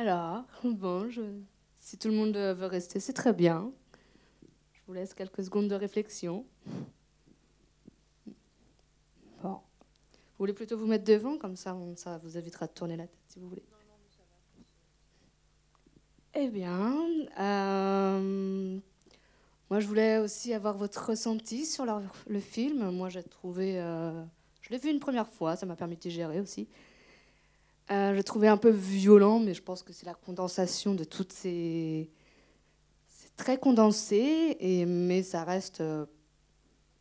[0.00, 1.10] Alors, bon,
[1.76, 3.70] si tout le monde veut rester, c'est très bien.
[4.72, 6.46] Je vous laisse quelques secondes de réflexion.
[9.42, 9.52] Bon.
[9.52, 13.20] Vous voulez plutôt vous mettre devant, comme ça, ça vous évitera de tourner la tête,
[13.28, 13.62] si vous voulez.
[16.32, 16.96] Eh bien,
[17.38, 18.78] euh,
[19.68, 21.84] moi je voulais aussi avoir votre ressenti sur
[22.26, 22.90] le film.
[22.90, 24.24] Moi j'ai trouvé, euh,
[24.62, 26.68] je l'ai vu une première fois, ça m'a permis de gérer aussi.
[27.90, 31.32] Euh, j'ai trouvé un peu violent, mais je pense que c'est la condensation de toutes
[31.32, 32.08] ces.
[33.08, 36.06] C'est très condensé, mais ça reste euh,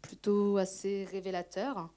[0.02, 1.89] plutôt assez révélateur.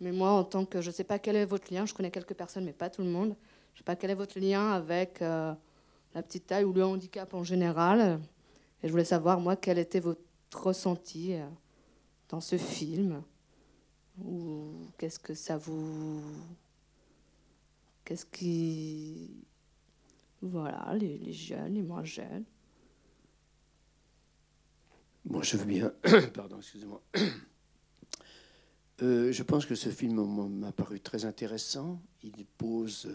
[0.00, 0.80] Mais moi, en tant que.
[0.80, 3.02] Je ne sais pas quel est votre lien, je connais quelques personnes, mais pas tout
[3.02, 3.36] le monde.
[3.74, 5.54] Je ne sais pas quel est votre lien avec euh,
[6.14, 8.20] la petite taille ou le handicap en général.
[8.82, 10.20] Et je voulais savoir, moi, quel était votre
[10.52, 11.34] ressenti
[12.28, 13.22] dans ce film
[14.24, 16.20] Ou qu'est-ce que ça vous
[18.08, 19.44] Qu'est-ce qui.
[20.40, 22.46] Voilà, les, jeunes, les moins jeunes.
[25.26, 25.92] Moi, je veux bien.
[26.34, 27.02] Pardon, excusez-moi.
[29.00, 32.02] Euh, je pense que ce film m'a paru très intéressant.
[32.24, 33.08] Il pose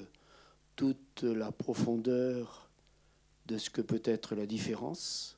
[0.78, 2.70] toute la profondeur
[3.48, 5.38] de ce que peut être la différence.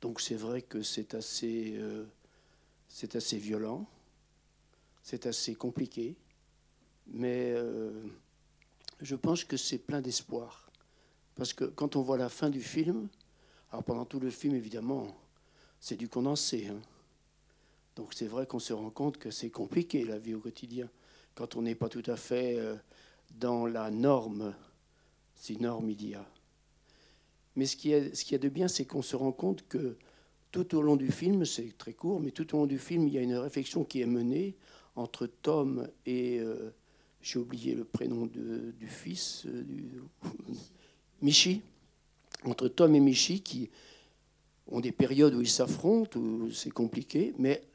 [0.00, 2.04] Donc c'est vrai que c'est assez, euh,
[2.86, 3.90] c'est assez violent,
[5.02, 6.14] c'est assez compliqué,
[7.08, 7.90] mais euh,
[9.00, 10.70] je pense que c'est plein d'espoir.
[11.34, 13.08] Parce que quand on voit la fin du film,
[13.70, 15.14] alors pendant tout le film, évidemment,
[15.80, 16.68] c'est du condensé.
[16.68, 16.80] Hein.
[17.94, 20.88] Donc c'est vrai qu'on se rend compte que c'est compliqué la vie au quotidien.
[21.34, 22.76] Quand on n'est pas tout à fait euh,
[23.38, 24.54] dans la norme,
[25.34, 26.26] si norme il y a.
[27.54, 29.96] Mais ce qui est, ce qui est de bien, c'est qu'on se rend compte que
[30.52, 33.14] tout au long du film, c'est très court, mais tout au long du film, il
[33.14, 34.56] y a une réflexion qui est menée
[34.94, 36.70] entre Tom et, euh,
[37.26, 40.00] j'ai oublié le prénom du fils, euh, du,
[41.22, 41.60] Michi,
[42.44, 43.68] entre Tom et Michi, qui
[44.68, 47.66] ont des périodes où ils s'affrontent, où c'est compliqué, mais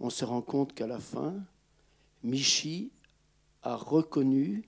[0.00, 1.34] on se rend compte qu'à la fin,
[2.22, 2.90] Michi
[3.62, 4.66] a reconnu,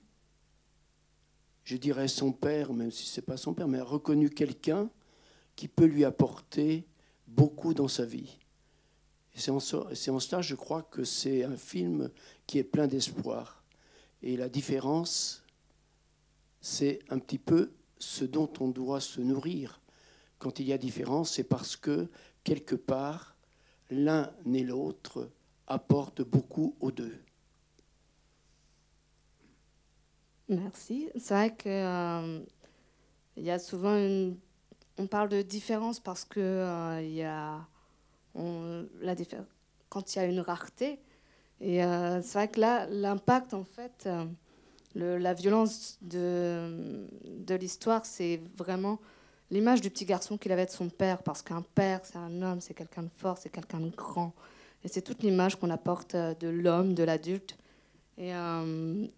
[1.63, 4.91] je dirais son père, même si ce n'est pas son père, mais a reconnu quelqu'un
[5.55, 6.85] qui peut lui apporter
[7.25, 8.37] beaucoup dans sa vie.
[9.33, 12.11] Et c'est en, en cela, je crois, que c'est un film
[12.45, 13.60] qui est plein d'espoir.
[14.23, 15.43] Et la différence,
[16.59, 19.81] c'est un petit peu ce dont on doit se nourrir.
[20.39, 22.07] Quand il y a différence, c'est parce que,
[22.43, 23.35] quelque part,
[23.89, 25.29] l'un et l'autre
[25.67, 27.19] apportent beaucoup aux deux.
[30.49, 31.09] Merci.
[31.17, 32.41] C'est vrai qu'il euh,
[33.37, 34.37] y a souvent une...
[34.97, 37.65] On parle de différence parce que euh, y a
[38.35, 39.15] la
[39.89, 40.99] quand il y a une rareté,
[41.61, 48.41] et euh, c'est vrai que là, l'impact, en fait, euh, la violence de, l'histoire, c'est
[48.57, 48.99] vraiment
[49.51, 52.61] l'image du petit garçon qu'il avait de son père, parce qu'un père, c'est un homme,
[52.61, 54.33] c'est quelqu'un de fort, c'est quelqu'un de grand.
[54.83, 57.55] Et c'est toute l'image qu'on apporte euh, de l'homme, de l'adulte.
[58.17, 58.31] Et,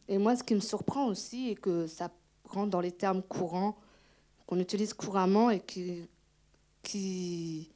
[0.08, 2.10] et, moi, ce qui me surprend aussi, est que ça
[2.48, 3.76] rentre dans les termes courants,
[4.46, 6.08] qu'on utilise couramment et qui,
[6.84, 7.70] qui,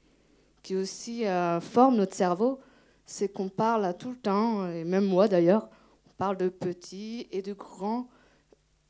[0.64, 1.24] qui aussi
[1.60, 2.62] forment notre cerveau
[3.08, 5.70] c'est qu'on parle tout le temps, et même moi d'ailleurs,
[6.06, 8.10] on parle de petit et de grand,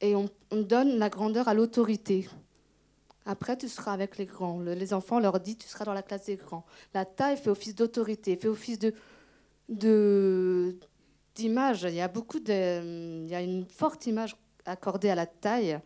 [0.02, 2.28] et on, donne la grandeur à l'autorité.
[3.26, 4.60] Après, tu seras avec les grands.
[4.60, 6.66] les enfants leur dit, tu seras dans la classe des grands.
[6.94, 8.80] La taille fait office d'autorité, fait office
[9.70, 10.76] de,
[11.36, 11.84] d'image.
[11.84, 14.36] Il y a beaucoup de, il y a une forte image
[14.66, 15.80] accordée à la taille,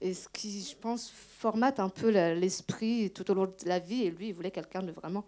[0.00, 4.02] et ce qui, je pense, formate un peu l'esprit tout au long de la vie.
[4.02, 5.24] Et lui, il voulait quelqu'un de vraiment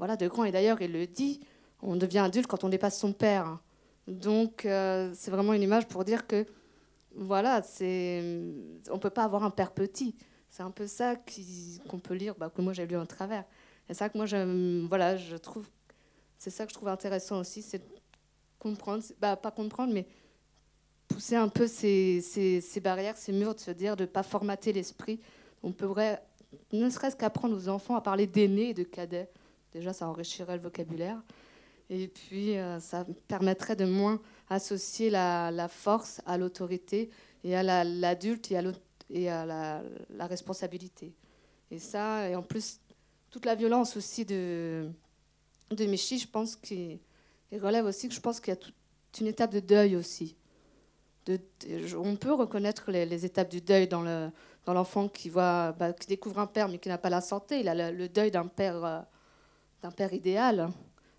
[0.00, 0.44] voilà, de grand.
[0.44, 1.40] Et d'ailleurs, il le dit,
[1.82, 3.58] on devient adulte quand on dépasse son père.
[4.08, 6.46] Donc, euh, c'est vraiment une image pour dire que,
[7.14, 8.24] voilà, c'est,
[8.90, 10.16] on peut pas avoir un père petit.
[10.48, 11.16] C'est un peu ça
[11.86, 13.44] qu'on peut lire, bah, que moi j'ai lu en travers.
[13.90, 14.26] Et ça que moi,
[14.88, 15.66] voilà, je trouve,
[16.38, 17.82] c'est ça que je trouve intéressant aussi, c'est
[18.58, 20.06] comprendre, bah, pas comprendre, mais
[21.08, 24.72] pousser un peu ces, ces, barrières, ces murs, de se dire de ne pas formater
[24.72, 25.20] l'esprit.
[25.62, 26.22] On pourrait,
[26.72, 29.28] ne serait-ce qu'apprendre aux enfants à parler d'aînés et de cadets.
[29.72, 31.20] Déjà, ça enrichirait le vocabulaire.
[31.90, 37.10] Et puis, euh, ça permettrait de moins associer la, force à l'autorité
[37.42, 41.12] et à l'adulte et à, la, responsabilité.
[41.70, 42.80] Et ça, et en plus,
[43.30, 44.88] toute la violence aussi de,
[45.70, 47.00] de Michi, je pense qu'il
[47.52, 48.74] relève aussi que je pense qu'il y a toute
[49.20, 50.36] une étape de deuil aussi.
[51.96, 54.32] On peut reconnaître les, étapes du deuil dans
[54.66, 57.60] l'enfant qui, bah, qui découvre un père mais qui n'a pas la santé.
[57.60, 58.84] Il a le, deuil d'un père.
[58.84, 59.00] Euh,
[59.82, 60.70] d'un père idéal.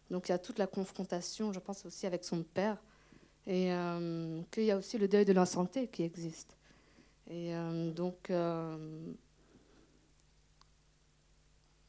[0.10, 2.78] Donc il y a toute la confrontation, je pense aussi avec son père,
[3.48, 6.56] et euh, qu'il y a aussi le deuil de la santé qui existe.
[7.30, 8.32] Et euh, Donc,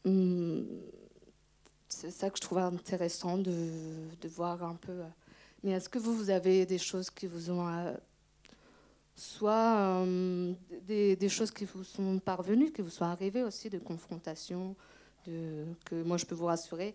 [0.04, 0.66] hum,
[1.88, 5.02] c'est ça que je trouve intéressant de, voir un peu.
[5.62, 7.94] Mais est-ce que vous, vous avez des choses qui vous ont
[9.14, 10.52] soit euh,
[10.82, 14.74] des, des, choses qui vous sont parvenues, qui vous sont arrivées aussi, de confrontation,
[15.24, 16.94] que moi je peux vous rassurer.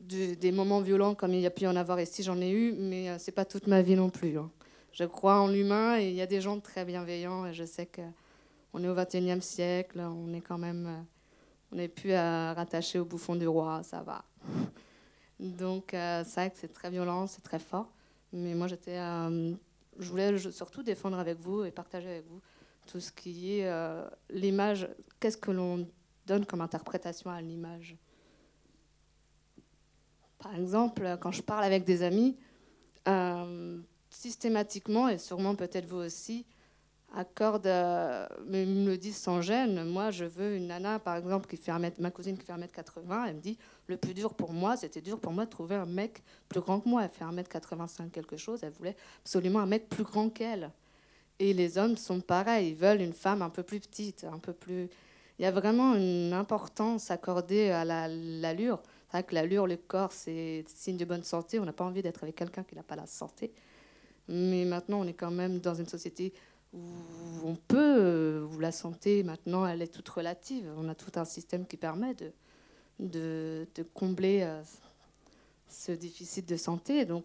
[0.00, 3.10] des moments violents comme il y a pu en avoir ici, j'en ai eu, mais
[3.10, 4.38] euh, c'est pas toute ma vie non plus.
[4.38, 4.50] Hein.
[4.92, 7.86] Je crois en l'humain et il y a des gens très bienveillants et je sais
[7.86, 11.02] qu'on est au XXIe siècle, on est quand même, euh,
[11.72, 14.24] on n'est plus à rattacher au bouffon du roi, ça va.
[15.40, 17.90] Donc c'est vrai que c'est très violent, c'est très fort,
[18.32, 18.96] mais moi j'étais
[19.98, 22.40] je voulais surtout défendre avec vous et partager avec vous
[22.86, 24.88] tout ce qui est euh, l'image.
[25.20, 25.88] Qu'est-ce que l'on
[26.26, 27.96] donne comme interprétation à l'image
[30.38, 32.36] Par exemple, quand je parle avec des amis,
[33.08, 33.80] euh,
[34.10, 36.46] systématiquement, et sûrement peut-être vous aussi,
[37.14, 39.84] accorde, euh, me le disent sans gêne.
[39.84, 42.52] Moi, je veux une nana, par exemple, qui fait un mètre, ma cousine qui fait
[42.52, 45.76] 1m80, elle me dit le plus dur pour moi, c'était dur pour moi de trouver
[45.76, 47.04] un mec plus grand que moi.
[47.04, 50.70] Elle fait 1m85 quelque chose, elle voulait absolument un mec plus grand qu'elle.
[51.38, 54.52] Et les hommes sont pareils, ils veulent une femme un peu plus petite, un peu
[54.52, 54.88] plus.
[55.42, 58.80] Il y a vraiment une importance accordée à l'allure.
[59.08, 61.58] c'est vrai que l'allure, le corps, c'est signe de bonne santé.
[61.58, 63.52] On n'a pas envie d'être avec quelqu'un qui n'a pas la santé.
[64.28, 66.32] Mais maintenant, on est quand même dans une société
[66.72, 70.64] on peut, euh, où la santé maintenant, elle est toute relative.
[70.76, 72.14] On a tout un système qui permet
[73.00, 74.62] de, combler euh,
[75.66, 77.04] ce déficit de santé.
[77.04, 77.24] Donc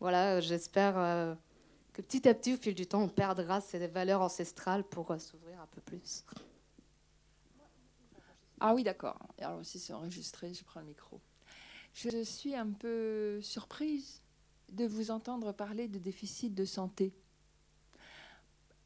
[0.00, 1.34] voilà, j'espère euh,
[1.92, 5.60] que petit à petit, au fil du temps, on perdra ces valeurs ancestrales pour s'ouvrir
[5.60, 6.24] un peu plus.
[8.60, 9.18] Ah oui, d'accord.
[9.38, 11.20] Alors si c'est enregistré, je prends le micro.
[11.92, 14.22] Je suis un peu surprise
[14.68, 17.12] de vous entendre parler de déficit de santé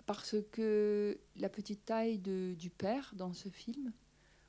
[0.06, 3.92] parce que la petite taille de, du père dans ce film,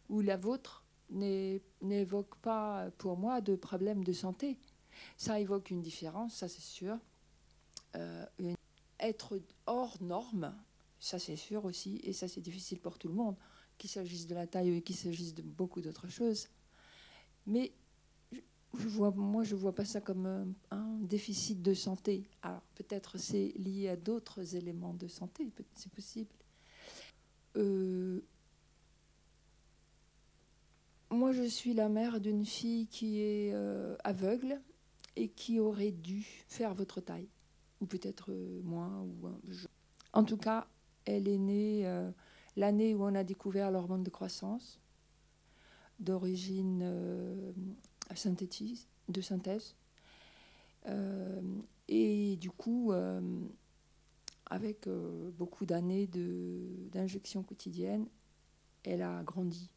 [0.10, 4.58] ou la vôtre, n'évoque pas pour moi de problème de santé.
[5.18, 6.98] Ça évoque une différence, ça c'est sûr.
[7.96, 8.26] Euh,
[9.00, 10.56] être hors norme,
[11.00, 13.36] ça c'est sûr aussi, et ça c'est difficile pour tout le monde,
[13.78, 16.48] qu'il s'agisse de la taille ou qu'il s'agisse de beaucoup d'autres choses.
[17.46, 17.74] Mais
[18.78, 22.28] je vois, moi, je ne vois pas ça comme un, déficit de santé.
[22.42, 26.34] Alors, peut-être c'est lié à d'autres éléments de santé, c'est possible.
[27.58, 28.22] Euh,
[31.12, 34.60] moi, je suis la mère d'une fille qui est euh, aveugle
[35.16, 37.30] et qui aurait dû faire votre taille,
[37.80, 39.02] ou peut-être euh, moins.
[39.02, 39.30] Ou,
[40.12, 40.68] en tout cas,
[41.06, 41.86] elle est née
[42.56, 44.80] l'année où on a découvert l'hormone de croissance,
[46.00, 47.54] d'origine
[48.14, 49.76] synthétise, de synthèse.
[50.88, 51.42] Euh,
[51.88, 53.22] et du coup, euh,
[54.46, 56.08] avec euh, beaucoup d'années
[56.92, 58.08] d'injections quotidiennes,
[58.84, 59.70] elle a grandi.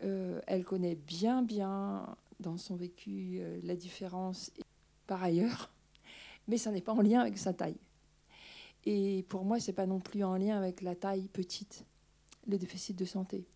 [0.00, 4.52] elle connaît bien, bien dans son vécu la différence
[5.06, 5.70] par ailleurs,
[6.48, 7.78] mais ça n'est pas en lien avec sa taille.
[8.86, 11.84] Et pour moi, c'est pas non plus en lien avec la taille petite,
[12.46, 13.46] le déficit de santé.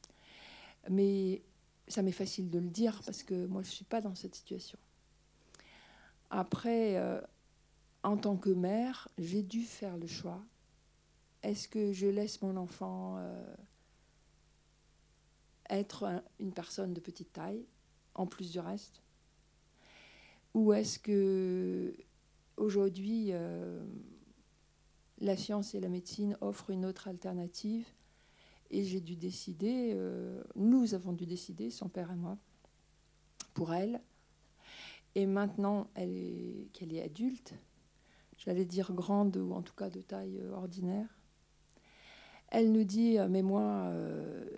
[0.90, 1.42] Mais
[1.86, 4.34] ça m'est facile de le dire parce que moi, je ne suis pas dans cette
[4.34, 4.78] situation.
[6.30, 7.20] Après, euh,
[8.02, 10.42] en tant que mère, j'ai dû faire le choix.
[11.42, 13.54] Est-ce que je laisse mon enfant euh,
[15.70, 17.64] être une personne de petite taille,
[18.14, 19.02] en plus du reste?
[20.54, 21.94] Ou est-ce que
[22.56, 23.84] aujourd'hui, euh,
[25.20, 27.86] la science et la médecine offrent une autre alternative
[28.70, 32.36] et j'ai dû décider, euh, nous avons dû décider, son père et moi,
[33.54, 34.00] pour elle.
[35.14, 37.54] Et maintenant qu'elle est, adulte,
[38.36, 41.08] j'allais dire grande ou en tout cas de taille euh, ordinaire,
[42.50, 43.92] elle nous dit, euh, mais moi,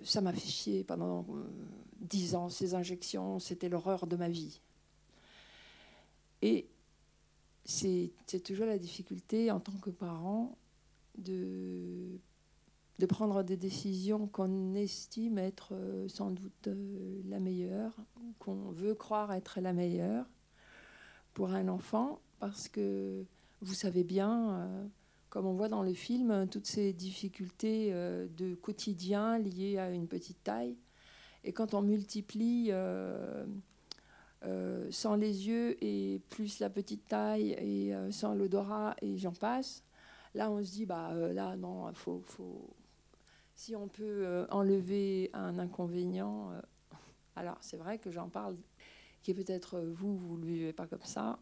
[0.02, 1.24] ça m'a fait chier pendant
[2.00, 4.60] dix ans, ces injections, c'était l'horreur de ma vie.
[6.42, 6.68] Et
[7.70, 8.12] c'est,
[8.42, 10.56] toujours la difficulté en tant que parent
[11.18, 12.18] de
[12.98, 17.96] de prendre des décisions qu'on estime être euh, sans doute euh, la meilleure,
[18.38, 20.26] qu'on veut croire être la meilleure
[21.32, 23.24] pour un enfant, parce que
[23.62, 24.86] vous savez bien, euh,
[25.30, 30.42] comme on voit dans le film, toutes ces difficultés de quotidien liées à une petite
[30.42, 30.76] taille.
[31.44, 32.70] Et quand on multiplie
[34.90, 39.84] sans les yeux et plus la petite taille et sans l'odorat et j'en passe,
[40.34, 42.70] là on se dit, bah là non, faut, faut
[43.60, 46.60] si on peut euh, enlever un inconvénient, euh,
[47.36, 48.56] alors c'est vrai que j'en parle,
[49.22, 51.38] qui peut-être euh, vous, vous ne le vivez pas comme ça.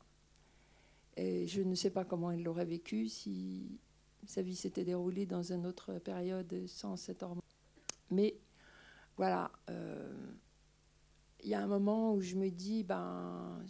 [1.17, 3.79] Et je ne sais pas comment il l'aurait vécu si,
[4.27, 7.41] sa vie s'était déroulée dans une autre période sans cette hormone.
[8.11, 8.37] Mais
[9.17, 10.13] voilà, euh,
[11.43, 13.65] il y a un moment où je me dis, ben,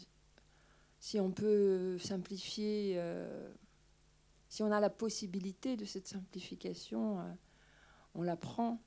[0.98, 3.48] si on peut simplifier, euh,
[4.48, 7.22] si on a la possibilité de cette simplification, euh,
[8.14, 8.80] on la prend.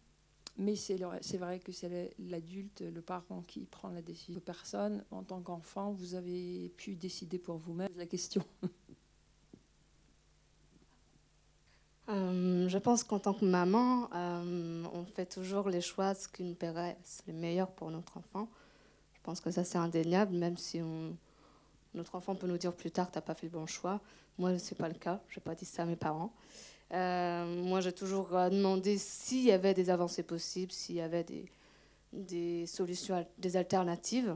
[0.57, 4.41] Mais c'est vrai que c'est l'adulte, le parent qui prend la décision.
[4.41, 8.43] Personne, en tant qu'enfant, vous avez pu décider pour vous-même la question.
[12.09, 16.55] Euh, je pense qu'en tant que maman, euh, on fait toujours les choix qui nous
[16.55, 18.49] paraissent les meilleurs pour notre enfant.
[19.21, 20.81] Je pense que ça, c'est indéniable, même si
[21.93, 24.01] notre enfant peut nous dire plus tard, tu n'as pas fait le bon choix.
[24.39, 25.21] Moi, ce n'est pas le cas.
[25.29, 26.33] Je n'ai pas dit ça à mes parents.
[26.91, 31.45] Euh, moi, j'ai toujours demandé s'il y avait des avancées possibles, s'il y avait des,
[32.13, 34.35] des solutions, des alternatives.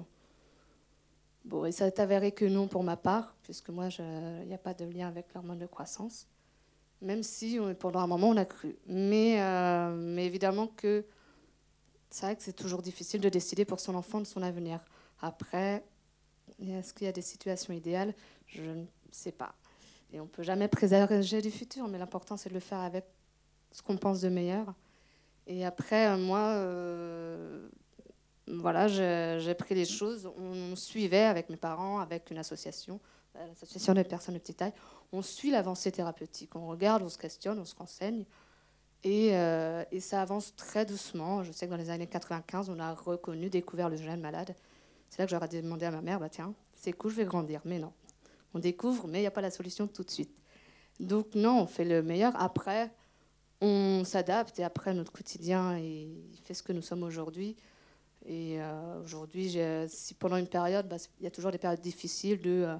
[1.46, 4.60] Bon, et ça s'est avéré que non pour ma part, puisque moi, il n'y a
[4.60, 6.28] pas de lien avec l'hormone de croissance
[7.02, 8.76] même si pendant un moment on a cru.
[8.88, 11.06] Mais, euh, mais évidemment que
[12.16, 14.80] c'est vrai que c'est toujours difficile de décider pour son enfant de son avenir.
[15.22, 15.84] Après,
[16.62, 18.14] est-ce qu'il y a des situations idéales?
[18.48, 19.54] Je ne sais pas.
[20.14, 23.04] Et on ne peut jamais présager du futur, mais l'important c'est de le faire avec
[23.74, 24.74] ce qu'on pense de meilleur.
[25.46, 27.68] Et après, euh, moi, euh,
[28.48, 30.32] voilà, j'ai pris les choses.
[30.38, 33.02] On suivait avec mes parents, avec une association,
[33.36, 34.74] l'association des personnes de petite taille
[35.12, 36.56] on suit l'avancée thérapeutique.
[36.56, 38.26] On regarde, on se questionne, on se renseigne.
[39.06, 41.44] Et, euh, et, ça avance très doucement.
[41.44, 44.56] Je sais que dans les années 95, on a reconnu, découvert le jeune malade.
[45.10, 47.62] C'est là que j'aurais demandé à ma mère, bah tiens, c'est cool, je vais grandir.
[47.66, 47.94] Mais non,
[48.56, 50.36] on découvre, mais il n'y a pas la solution tout de suite.
[51.00, 52.34] Donc non, on fait le meilleur.
[52.36, 52.92] Après,
[53.62, 57.56] on s'adapte et après, notre quotidien il fait ce que nous sommes aujourd'hui.
[58.26, 59.56] Et euh, aujourd'hui,
[59.88, 62.64] si pendant une période, bah, il y a toujours des périodes difficiles de...
[62.66, 62.76] Euh,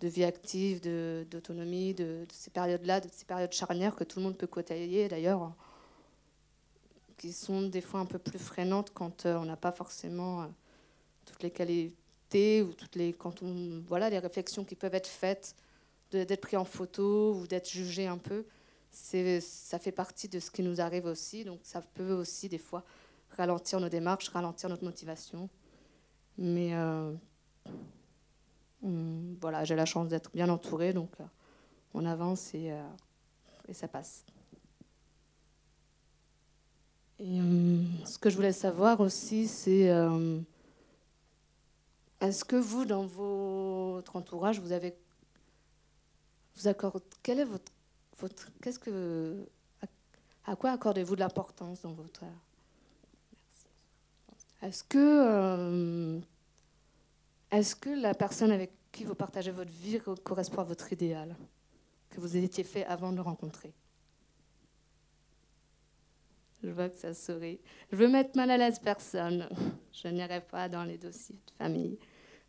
[0.00, 0.80] de vie active,
[1.28, 5.52] d'autonomie, de, ces périodes-là, de ces périodes charnières que tout le monde peut côtoyer d'ailleurs,
[7.16, 10.46] qui sont des fois un peu plus freinantes quand euh, on n'a pas forcément euh,
[11.24, 15.54] toutes les qualités ou toutes les quand on voilà les réflexions qui peuvent être faites
[16.10, 18.44] d'être pris en photo ou d'être jugé un peu.
[18.92, 22.84] Ça fait partie de ce qui nous arrive aussi, donc ça peut aussi des fois
[23.36, 25.50] ralentir nos démarches, ralentir notre motivation.
[26.38, 27.12] Mais euh,
[29.40, 31.24] voilà, j'ai la chance d'être bien entourée, donc euh,
[31.94, 32.82] on avance et, euh,
[33.68, 34.24] et ça passe.
[37.18, 39.90] Et euh, ce que je voulais savoir aussi, c'est
[42.20, 44.94] est-ce que vous, dans votre entourage, vous avez
[46.56, 47.72] vous accordez quel est votre,
[48.18, 49.46] votre qu'est-ce que
[50.46, 52.24] à, quoi accordez-vous de l'importance dans votre
[54.62, 56.20] Est-ce que
[57.56, 61.36] est-ce que la personne avec qui vous partagez votre vie correspond à votre idéal
[62.10, 63.72] que vous étiez fait avant de le rencontrer?
[66.62, 67.60] Je vois que ça sourit.
[67.90, 69.48] Je veux mettre mal à l'aise personne.
[69.92, 71.98] Je n'irai pas dans les dossiers de famille.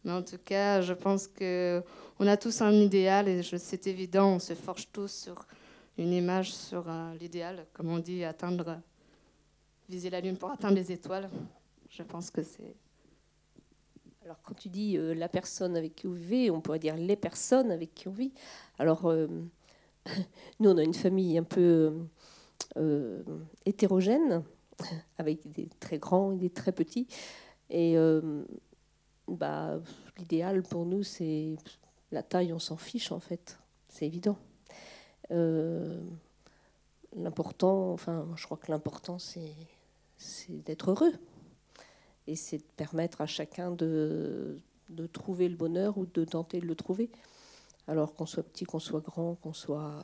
[0.04, 4.40] Mais en tout cas, je pense qu'on a tous un idéal et c'est évident, on
[4.40, 5.46] se forge tous sur
[5.98, 8.80] une image, sur euh, l'idéal, comme on dit, atteindre,
[9.90, 11.30] viser la lune pour atteindre les étoiles.
[11.90, 12.76] Je pense que c'est
[14.28, 17.16] alors, quand tu dis euh, la personne avec qui vous vivez, on pourrait dire les
[17.16, 18.34] personnes avec qui on vit.
[18.78, 19.28] Alors, euh,
[20.60, 21.94] nous, on a une famille un peu
[22.76, 23.24] euh,
[23.66, 24.44] hétérogène,
[25.18, 27.08] avec des très grands et des très petits.
[27.70, 27.96] Et
[29.30, 29.80] bah,
[30.18, 31.56] l'idéal pour nous, c'est
[32.12, 33.58] la taille, on s'en fiche en fait.
[33.88, 34.38] C'est évident.
[37.16, 39.56] l'important, enfin, je crois que l'important, c'est
[40.66, 41.14] d'être heureux
[42.28, 44.60] et c'est de permettre à chacun de,
[45.14, 47.10] trouver le bonheur ou de tenter de le trouver.
[47.88, 50.04] Alors qu'on soit petit, qu'on soit grand, qu'on soit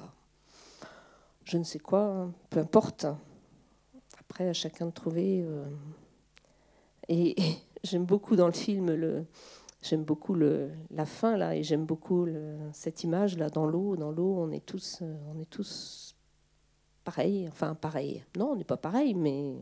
[1.43, 3.05] je ne sais quoi, hein, peu importe.
[4.17, 5.43] Après, à chacun de trouver.
[5.43, 5.65] Euh,
[7.09, 7.35] et,
[7.83, 9.25] j'aime beaucoup dans le film
[9.81, 12.25] j'aime beaucoup la fin là, et j'aime beaucoup
[12.71, 13.97] cette image là dans l'eau.
[13.97, 15.03] Dans l'eau, on est tous,
[15.35, 16.15] on est tous
[17.03, 17.49] pareils.
[17.49, 18.23] Enfin, pareils.
[18.37, 19.57] Non, on n'est pas pareils, mais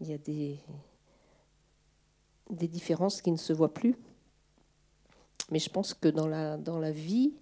[0.00, 0.58] il y a des,
[2.50, 3.96] des différences qui ne se voient plus.
[5.50, 7.32] Mais je pense que dans la, dans la vie,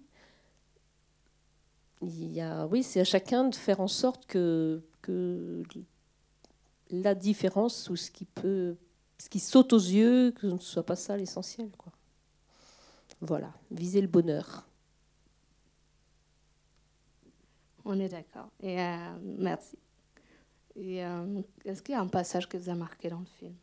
[2.01, 5.63] il y a, oui, c'est à chacun de faire en sorte que, que
[6.89, 8.75] la différence ou ce qui peut,
[9.17, 11.91] ce qui saute aux yeux, que ce ne soit pas ça l'essentiel, quoi.
[13.21, 14.65] Voilà, viser le bonheur.
[17.83, 18.49] On est d'accord.
[18.61, 19.77] Et euh, merci.
[20.77, 23.55] Euh, est-ce qu'il y a un passage que vous a marqué dans le film?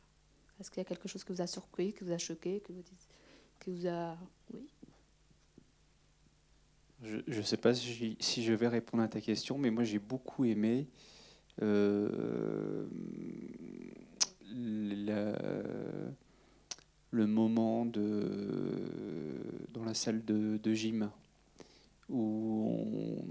[0.61, 2.73] Est-ce qu'il y a quelque chose qui vous a surpris, qui vous a choqué, qui
[2.73, 2.83] vous,
[3.61, 4.17] qui vous a...
[4.53, 4.67] Oui?
[7.03, 9.99] Je ne sais pas si, si, je vais répondre à ta question, mais moi j'ai
[9.99, 10.89] beaucoup aimé
[11.63, 12.87] euh,
[17.11, 18.31] le moment de,
[19.73, 21.11] dans la salle de, gym
[22.09, 23.23] où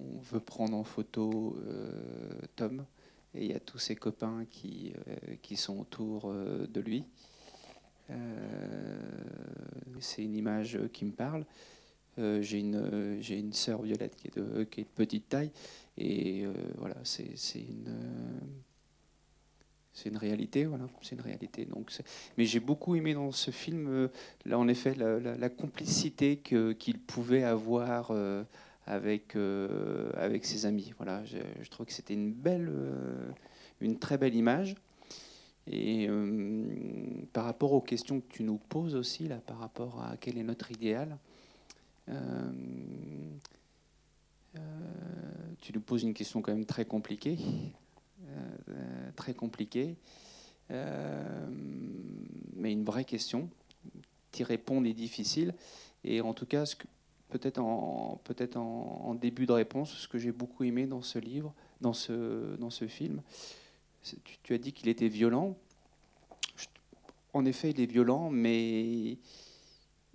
[0.00, 1.90] on, veut prendre en photo euh,
[2.56, 2.84] Tom
[3.40, 7.04] il y a tous ses copains qui, euh, qui sont autour de lui.
[10.00, 11.44] c'est une image qui me parle.
[12.16, 15.50] j'ai une, j'ai une sœur Violette qui est, de, qui est petite taille
[15.98, 17.24] et euh, voilà, c'est
[17.56, 18.40] une euh,
[19.92, 21.64] c'est une réalité, voilà, c'est une réalité.
[21.64, 21.90] Donc,
[22.36, 24.08] mais j'ai beaucoup aimé dans ce film, euh,
[24.44, 28.12] là en effet, la, complicité qu'il pouvait avoir
[28.88, 29.36] avec
[30.16, 30.92] avec ses amis.
[30.96, 32.72] Voilà, je, trouve que c'était une belle,
[33.80, 34.74] une très belle image.
[35.70, 36.08] Et
[37.32, 40.42] par rapport aux questions que tu nous poses aussi là, par rapport à quel est
[40.42, 41.18] notre idéal.
[44.56, 44.60] Euh,
[45.60, 47.38] tu nous poses une question quand même très compliquée,
[48.28, 49.96] euh, très compliquée,
[50.70, 51.48] euh,
[52.54, 53.50] mais une vraie question.
[54.30, 55.54] T'y répondre est difficile.
[56.04, 56.64] Et en tout cas,
[57.28, 62.86] peut-être en, début de réponse, ce que j'ai beaucoup aimé dans ce livre, dans ce,
[62.88, 63.22] film,
[64.42, 65.56] tu, as dit qu'il était violent.
[67.32, 69.18] En effet, il est violent, mais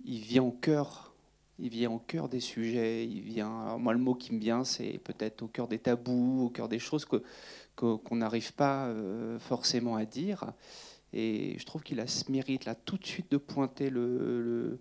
[0.04, 1.14] il vient au cœur
[1.58, 4.98] il vient au cœur des sujets, il vient, moi le mot qui me vient, c'est
[4.98, 7.22] peut-être au cœur des tabous, au cœur des choses que,
[7.76, 10.52] qu'on n'arrive pas euh, forcément à dire.
[11.12, 14.80] Et je trouve qu'il a ce mérite là tout de suite de pointer le,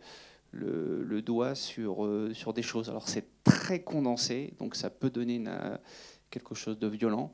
[0.53, 2.89] le, doigt sur, euh, sur des choses.
[2.89, 5.51] Alors c'est très condensé, donc ça peut donner une,
[6.29, 7.31] quelque chose de violent.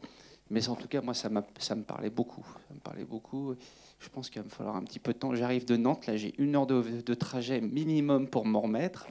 [0.50, 2.46] Mais en tout cas, moi, ça, ça me parlait beaucoup.
[2.68, 3.54] Ça me parlait beaucoup.
[4.00, 5.36] Je pense qu'il va me falloir un petit peu de temps.
[5.36, 9.08] J'arrive de Nantes, là j'ai une heure de, de trajet minimum pour m'en remettre.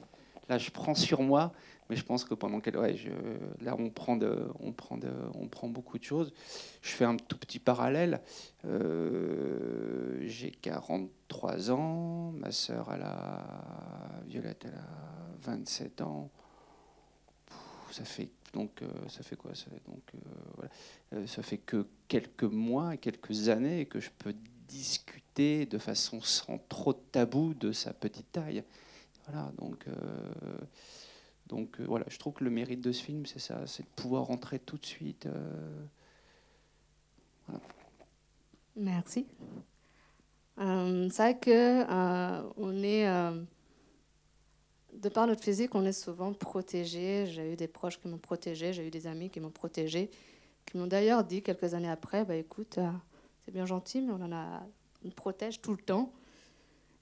[0.49, 1.53] Là, je prends sur moi,
[1.89, 2.75] mais je pense que pendant qu'elle,
[3.61, 4.99] là, on prend, de, on, prend
[5.33, 6.31] on prend beaucoup de choses.
[6.83, 8.21] Je fais un tout petit parallèle.
[8.65, 16.29] Euh, j'ai 43 ans, ma sœur, elle a, Violette, elle a 27 ans.
[17.91, 20.69] Ça fait donc euh, ça fait quoi ça fait, donc euh,
[21.11, 21.27] voilà.
[21.27, 24.33] ça fait que quelques mois, quelques années que je peux
[24.67, 28.63] discuter de façon sans trop de tabou de sa petite taille.
[29.25, 29.85] Voilà, donc,
[31.49, 33.89] donc euh, voilà, je trouve que le mérite de ce film, c'est ça, c'est de
[33.95, 35.25] pouvoir rentrer tout de suite.
[35.25, 35.81] Euh,
[38.75, 39.25] Merci.
[40.57, 40.63] c'est
[41.17, 41.83] vrai que
[42.57, 43.05] on est,
[44.93, 47.25] de par notre physique, on est souvent protégé.
[47.25, 50.11] J'ai eu des proches qui m'ont protégé, j'ai eu des amis qui m'ont protégé,
[50.65, 52.79] qui m'ont d'ailleurs dit quelques années après, bah écoute,
[53.43, 54.65] c'est bien gentil, mais on en a,
[55.03, 56.13] on protège tout le temps.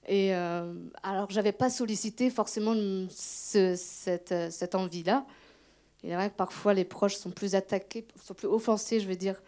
[0.08, 2.74] Et euh, alors, j'avais pas sollicité forcément
[3.10, 5.26] cette, cette envie-là.
[6.02, 9.16] Il est vrai que parfois les proches sont plus attaqués, sont plus offensés, je veux
[9.16, 9.42] dire,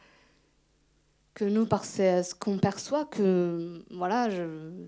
[1.33, 3.07] que nous par ce qu'on perçoit.
[3.07, 4.29] Que voilà,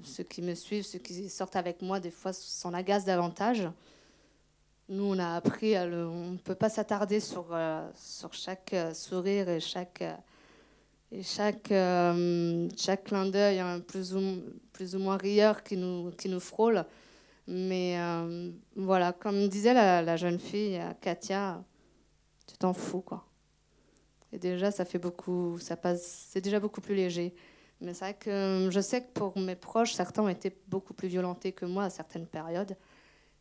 [0.02, 3.66] ceux qui me suivent, ceux qui sortent avec moi, des fois s'en agacent davantage.
[4.90, 9.60] Nous, on a appris, on ne peut pas s'attarder sur, euh, sur chaque sourire et
[9.60, 10.04] chaque
[11.14, 16.10] et chaque, euh, chaque clin d'œil, un plus, ou, plus ou moins rieur qui nous,
[16.12, 16.86] qui nous frôle.
[17.46, 21.62] Mais euh, voilà, comme disait la, jeune fille, Katia,
[22.46, 23.26] tu t'en fous, quoi.
[24.32, 27.34] Et déjà, ça fait beaucoup, ça passe, c'est déjà beaucoup plus léger.
[27.82, 31.08] Mais c'est vrai que je sais que pour mes proches, certains ont été beaucoup plus
[31.08, 32.74] violentés que moi à certaines périodes.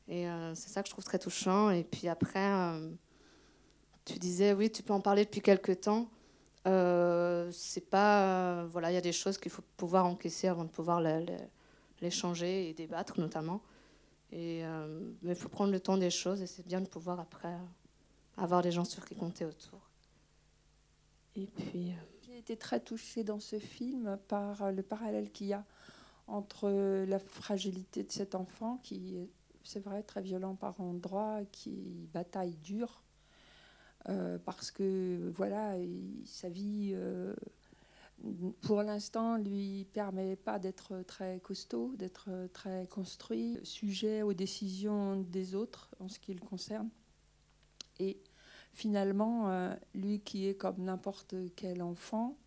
[0.10, 1.70] Et euh, c'est ça que je trouve très touchant.
[1.70, 2.50] Et puis après,
[4.04, 6.10] tu disais, oui, tu peux en parler depuis quelques temps.
[6.68, 8.66] Euh, c'est pas.
[8.66, 12.70] voilà, il y a des choses qu'il faut pouvoir encaisser avant de pouvoir les, changer
[12.70, 13.62] et débattre, notamment.
[14.32, 17.20] Et, euh, mais il faut prendre le temps des choses et c'est bien de pouvoir
[17.20, 17.54] après
[18.38, 19.80] avoir des gens sur qui compter autour.
[21.36, 21.92] Et puis.
[21.92, 21.96] Euh,
[22.26, 25.66] J'ai été très touchée dans ce film par le parallèle qu'il y a
[26.28, 26.70] entre
[27.06, 29.30] la fragilité de cet enfant qui est,
[29.64, 33.04] c'est vrai, très violent par endroits, qui bataille dur
[34.10, 35.76] euh, parce que voilà,
[36.26, 37.36] sa vie, euh,
[38.62, 45.56] pour l'instant, lui permet pas d'être très costaud, d'être très construit, sujet aux décisions des
[45.56, 46.90] autres en ce qui le concerne.
[48.00, 48.18] Et
[48.74, 52.38] finalement, euh, lui qui est comme n'importe quel enfant,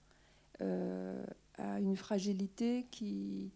[0.61, 3.53] a une fragilité qui,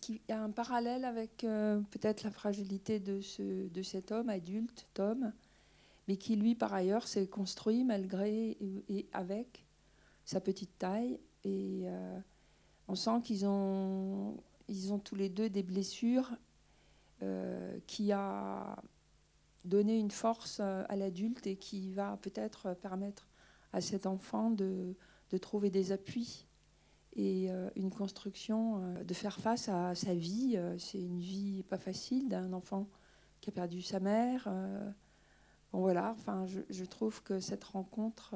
[0.00, 1.46] qui a un parallèle avec
[1.90, 5.32] peut-être la fragilité de, ce, de cet homme adulte, Tom,
[6.08, 8.56] mais qui lui, par ailleurs, s'est construit malgré
[8.88, 9.66] et avec
[10.24, 11.20] sa petite taille.
[11.44, 12.18] Et euh,
[12.88, 14.36] on sent qu'ils ont,
[14.68, 16.30] ils ont tous les deux des blessures
[17.88, 18.80] qui a
[19.64, 23.26] donné une force à l'adulte et qui va peut-être permettre
[23.72, 24.94] à cet enfant de
[25.40, 26.46] trouver des appuis
[27.16, 30.56] et une construction, de faire face à sa vie.
[30.78, 32.88] C'est une vie pas facile d'un enfant
[33.40, 34.48] qui a perdu sa mère.
[35.72, 38.34] Voilà, enfin, je, trouve que cette rencontre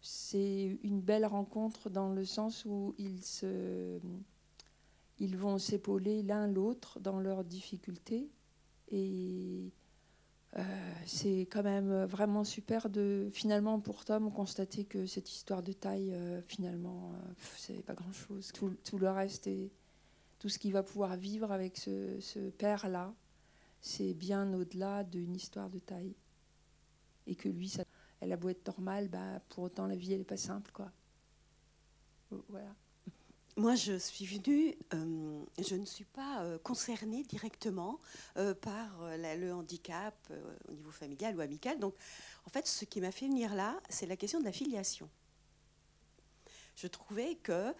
[0.00, 3.98] c'est une belle rencontre dans le sens où ils, se,
[5.18, 8.30] ils vont s'épauler l'un l'autre dans leurs difficultés.
[8.90, 9.72] Et
[10.56, 10.62] euh,
[11.04, 16.12] c'est quand même vraiment super de finalement pour Tom constater que cette histoire de taille,
[16.12, 18.52] euh, finalement, euh, c'est pas grand-chose.
[18.52, 19.70] Tout, le reste et
[20.38, 23.12] tout ce qu'il va pouvoir vivre avec ce, ce père-là,
[23.80, 26.14] c'est bien au-delà d'une histoire de taille.
[27.26, 27.84] Et que lui, ça
[28.20, 30.90] elle a beau être normale, bah, pour autant la vie elle n'est pas simple quoi.
[32.48, 32.74] Voilà.
[33.56, 37.98] Moi, je suis venue, euh, je ne suis pas euh, concernée directement
[38.36, 40.14] euh, par le handicap
[40.68, 41.78] au niveau familial ou amical.
[41.78, 41.94] Donc,
[42.46, 45.08] en fait, ce qui m'a fait venir là, c'est la question de la filiation
[46.80, 47.72] je trouvais que euh,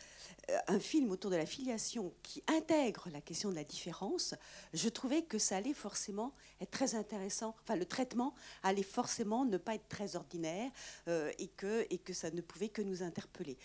[0.66, 4.34] un film autour de la filiation qui intègre la question de la différence,
[4.74, 7.54] je trouvais que ça allait forcément être très intéressant.
[7.62, 8.34] Enfin, le traitement
[8.64, 10.70] allait forcément ne pas être très ordinaire
[11.06, 13.56] euh, et, que, et que ça ne pouvait que nous interpeller.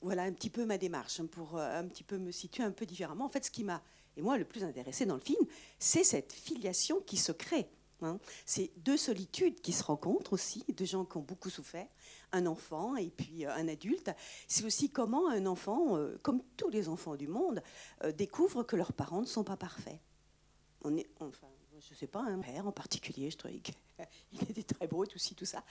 [0.00, 2.70] Voilà un petit peu ma démarche hein, pour euh, un petit peu me situer un
[2.70, 3.24] peu différemment.
[3.24, 3.82] En fait, ce qui m'a
[4.16, 5.44] et moi le plus intéressé dans le film,
[5.78, 7.68] c'est cette filiation qui se crée.
[8.02, 8.18] Hein.
[8.46, 11.86] C'est deux solitudes qui se rencontrent aussi, deux gens qui ont beaucoup souffert,
[12.32, 14.10] un enfant et puis euh, un adulte.
[14.46, 17.62] C'est aussi comment un enfant, euh, comme tous les enfants du monde,
[18.04, 19.98] euh, découvre que leurs parents ne sont pas parfaits.
[20.82, 21.48] On est, enfin,
[21.80, 23.74] je ne sais pas, un père en particulier, je trouvais qu'il
[24.50, 25.64] était très beau, tout tout ça.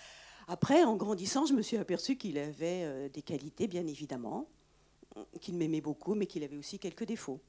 [0.50, 4.48] Après, en grandissant, je me suis aperçu qu'il avait des qualités, bien évidemment,
[5.42, 7.42] qu'il m'aimait beaucoup, mais qu'il avait aussi quelques défauts.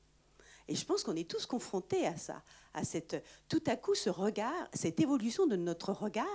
[0.68, 2.42] Et je pense qu'on est tous confrontés à ça,
[2.74, 6.26] à cette, tout à coup ce regard, cette évolution de notre regard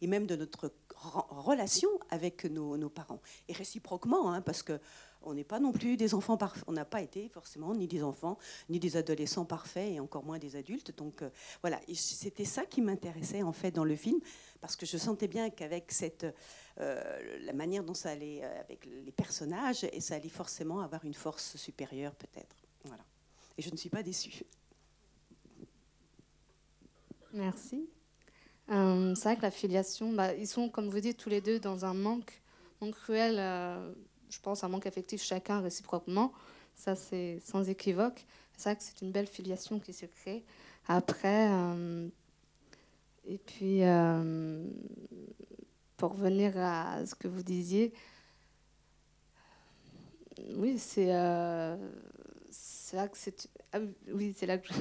[0.00, 3.20] et même de notre relation avec nos, parents.
[3.48, 4.80] Et réciproquement, hein, parce que
[5.26, 6.64] on n'est pas non plus des enfants parfaits.
[6.66, 8.36] On n'a pas été forcément ni des enfants,
[8.68, 10.94] ni des adolescents parfaits, et encore moins des adultes.
[10.96, 11.30] Donc euh,
[11.62, 14.20] voilà, c'était ça qui m'intéressait en fait dans le film,
[14.60, 15.90] parce que je sentais bien qu'avec
[16.80, 21.04] euh, la manière dont ça allait euh, avec les personnages, et ça allait forcément avoir
[21.04, 22.56] une force supérieure peut-être.
[22.84, 23.04] Voilà.
[23.58, 24.44] Et je ne suis pas déçue.
[27.32, 27.88] Merci.
[28.70, 31.58] Euh, c'est vrai que la filiation, bah, ils sont, comme vous dites, tous les deux
[31.58, 32.40] dans un manque,
[32.80, 33.92] manque cruel, euh,
[34.30, 36.32] je pense, un manque affectif chacun réciproquement.
[36.74, 38.24] Ça, c'est sans équivoque.
[38.56, 40.44] C'est vrai que c'est une belle filiation qui se crée.
[40.86, 42.08] Après, euh,
[43.26, 43.80] et puis,
[45.96, 47.92] pour revenir à ce que vous disiez,
[50.56, 51.10] oui, c'est
[52.84, 53.48] c'est là que c'est.
[53.72, 53.78] Ah
[54.12, 54.68] oui, c'est là que.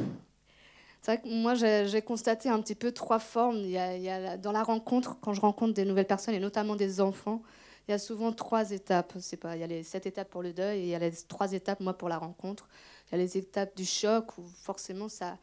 [1.01, 3.57] C'est vrai que moi, j'ai constaté un petit peu trois formes.
[3.57, 7.01] Il y, a, dans la rencontre, quand je rencontre des nouvelles personnes, et notamment des
[7.01, 7.41] enfants,
[7.85, 9.13] il y a souvent trois étapes.
[9.41, 11.11] Pas, il y a les sept étapes pour le deuil, et il y a les
[11.27, 12.69] trois étapes, moi, pour la rencontre.
[13.07, 15.37] Il y a les étapes du choc, où forcément, ça,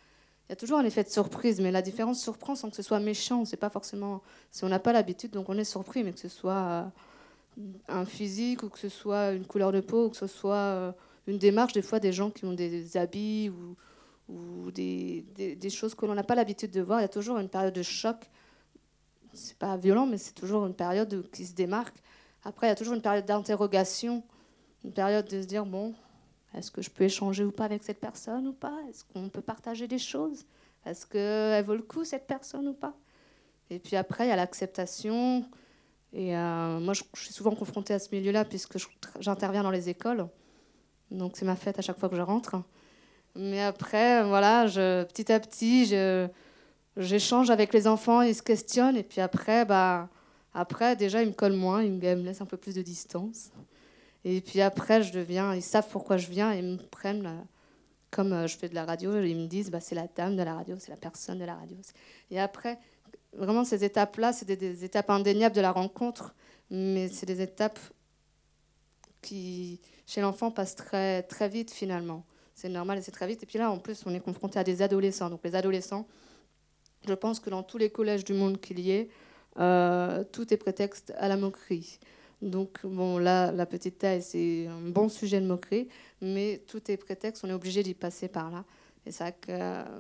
[0.48, 2.82] il y a toujours un effet de surprise, mais la différence surprend sans que ce
[2.82, 3.44] soit méchant.
[3.44, 6.30] C'est pas forcément, si on n'a pas l'habitude, donc on est surpris, mais que ce
[6.30, 6.54] soit
[7.58, 10.54] euh, un physique ou que ce soit une couleur de peau ou que ce soit
[10.54, 10.92] euh,
[11.26, 13.76] une démarche, des fois, des gens qui ont des habits ou,
[14.33, 17.00] ou des, des, choses que l'on n'a pas l'habitude de voir.
[17.00, 18.16] Il y a toujours une période de choc.
[19.33, 21.96] C'est pas violent, mais c'est toujours une période qui se démarque.
[22.44, 24.22] Après, il y a toujours une période d'interrogation,
[24.85, 25.94] une période de se dire bon,
[26.54, 28.76] est-ce que je peux échanger ou pas avec cette personne ou pas?
[28.88, 30.46] Est-ce qu'on peut partager des choses?
[30.85, 32.94] Est-ce qu'elle vaut le coup, cette personne ou pas?
[33.68, 35.44] Et puis après, il y a l'acceptation.
[36.12, 38.78] Et euh, moi, je, je, suis souvent confrontée à ce milieu-là puisque
[39.20, 40.26] j'interviens dans les écoles.
[41.10, 42.56] Donc c'est ma fête à chaque fois que je rentre.
[43.36, 44.66] Mais après, voilà,
[45.04, 45.94] petit à petit,
[46.96, 48.96] j'échange avec les enfants, ils se questionnent.
[48.96, 50.08] Et puis après, bah,
[50.54, 53.50] après déjà, ils me collent moins, ils me, laissent un peu plus de distance.
[54.24, 57.46] Et puis après, je deviens, ils savent pourquoi je viens, ils me prennent,
[58.10, 60.42] comme euh, je fais de la radio, ils me disent, bah, c'est la dame de
[60.42, 61.76] la radio, c'est la personne de la radio.
[62.30, 62.78] Et après,
[63.32, 66.34] vraiment, ces étapes-là, c'est des, étapes indéniables de la rencontre,
[66.70, 67.78] mais c'est des étapes
[69.22, 72.24] qui, chez l'enfant, passent très, très vite finalement
[72.60, 73.42] c'est normal et c'est très vite.
[73.42, 75.30] Et puis là, en plus, on est confronté à des adolescents.
[75.30, 76.06] Donc les adolescents,
[77.08, 79.08] je pense que dans tous les collèges du monde qu'il y ait,
[79.58, 81.98] euh, tout est prétexte à la moquerie.
[82.42, 85.88] Donc bon, là, la petite taille, c'est un bon sujet de moquerie,
[86.20, 88.64] mais tout est prétexte, on est obligé d'y passer par là.
[89.10, 89.30] Ça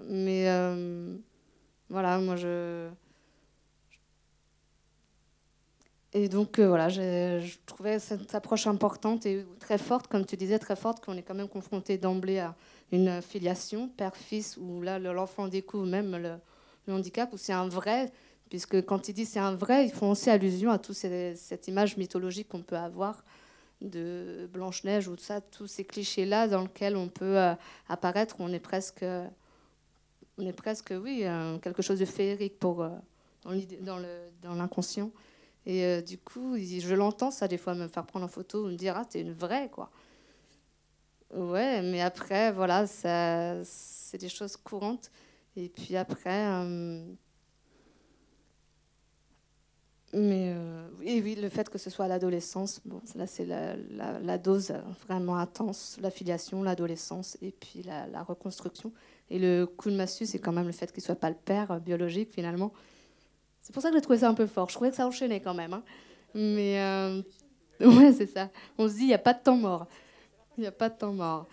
[0.08, 1.16] mais euh,
[1.88, 2.88] voilà, moi je
[6.12, 10.58] Et donc euh, voilà, je, trouvais cette approche importante et très forte, comme tu disais,
[10.58, 12.56] très forte, qu'on est quand même confronté d'emblée à
[12.90, 16.34] une filiation père-fils, où là l'enfant découvre même le,
[16.86, 18.10] le handicap, où c'est un vrai,
[18.48, 21.96] puisque quand il dit c'est un vrai, ils font aussi allusion à toute cette image
[21.96, 23.24] mythologique qu'on peut avoir
[23.80, 27.54] de Blanche-Neige ou de ça, tous ces clichés-là dans lesquels on peut euh,
[27.88, 29.04] apparaître, on est presque,
[30.38, 32.90] on est presque, oui, euh, quelque chose de féerique pour, euh,
[33.80, 35.10] dans l'inconscient.
[35.70, 38.96] Et du coup, je l'entends ça des fois me faire prendre en photo, me dire
[38.96, 39.88] ah t'es une vraie quoi.
[41.32, 45.12] Ouais, mais après voilà, c'est des choses courantes.
[45.54, 46.44] Et puis après.
[50.12, 54.38] Mais euh, oui, le fait que ce soit à l'adolescence, bon, là c'est la, la,
[54.38, 54.72] dose
[55.06, 58.92] vraiment intense, l'affiliation, l'adolescence et puis la, la, reconstruction.
[59.30, 61.70] Et le coup de massue, c'est quand même le fait qu'il soit pas le père
[61.70, 62.72] euh, biologique finalement.
[63.70, 64.68] C'est pour ça que j'ai trouvé ça un peu fort.
[64.68, 65.72] Je trouvais que ça enchaînait quand même.
[65.72, 65.84] Hein.
[66.34, 67.22] Mais euh,
[67.80, 68.48] ouais, c'est ça.
[68.78, 69.86] On se dit, il n'y a pas de temps mort.
[70.58, 71.46] Il n'y a pas de temps mort.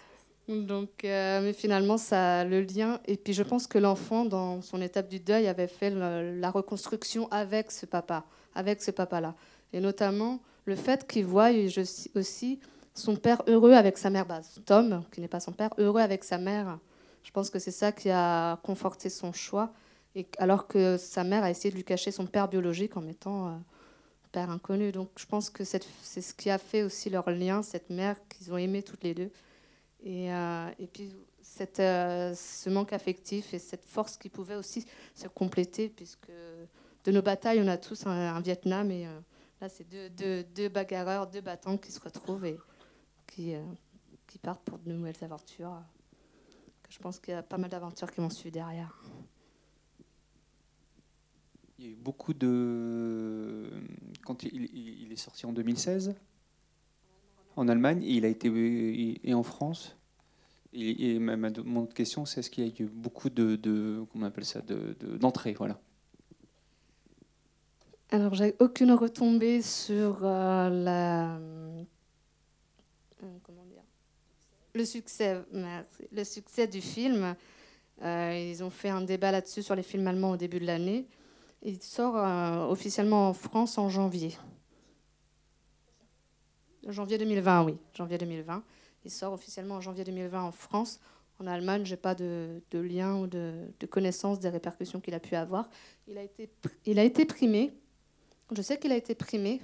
[0.48, 3.00] Donc, euh, mais finalement, ça le lien.
[3.06, 7.28] Et puis, je pense que l'enfant, dans son étape du deuil, avait fait la reconstruction
[7.30, 8.26] avec ce papa
[8.58, 9.36] avec ce papa-là.
[9.72, 11.50] Et notamment le fait qu'il voit
[12.16, 12.60] aussi
[12.96, 16.24] son père heureux avec sa mère, bah, Tom, qui n'est pas son père, heureux avec
[16.24, 16.80] sa mère.
[17.24, 19.72] Je pense que c'est ça qui a conforté son choix,
[20.38, 23.52] alors que sa mère a essayé de lui cacher son père biologique en mettant euh,
[24.32, 24.92] père inconnu.
[24.92, 28.52] Donc je pense que c'est ce qui a fait aussi leur lien, cette mère qu'ils
[28.52, 29.32] ont aimé toutes les deux.
[30.04, 31.12] Et, euh, puis
[31.80, 36.30] euh, ce manque affectif et cette force qui pouvait aussi se compléter, puisque
[37.04, 38.92] de nos batailles, on a tous un, Vietnam.
[38.92, 39.20] Et euh,
[39.62, 42.58] là, c'est deux, bagarreurs, deux battants qui se retrouvent et
[43.26, 43.54] qui,
[44.28, 45.82] qui partent pour de nouvelles aventures.
[46.90, 49.04] je pense qu'il y a pas mal d'aventures qui m'ont suivi derrière.
[51.80, 53.70] Il y a eu beaucoup de.
[54.26, 56.16] Quand il, il est sorti en 2016
[57.58, 58.50] en Allemagne, et il a été
[59.24, 59.98] et en France.
[60.74, 64.28] Et, ma, mon autre question, c'est est-ce qu'il y a eu beaucoup de, de comment
[64.28, 64.62] appelle ça,
[65.20, 65.80] d'entrées, de, voilà.
[68.12, 71.38] Alors, j'ai aucune retombée sur euh, la.
[71.38, 71.84] Euh,
[73.44, 73.82] comment dire
[74.76, 75.42] Le succès,
[76.12, 77.36] le succès du film.
[78.04, 81.08] Euh, ils ont fait un débat là-dessus sur les films allemands au début de l'année.
[81.68, 82.16] Il sort
[82.72, 84.36] officiellement en France en janvier.
[86.88, 88.64] Janvier 2020, oui, janvier 2020.
[89.06, 91.00] Il sort officiellement en janvier 2020 en France.
[91.40, 95.20] En Allemagne, je n'ai pas de, lien ou de, de connaissance des répercussions qu'il a
[95.20, 95.70] pu avoir.
[96.08, 96.50] Il a été,
[96.86, 97.74] il a été primé
[98.56, 99.62] je sais qu'il a été primé.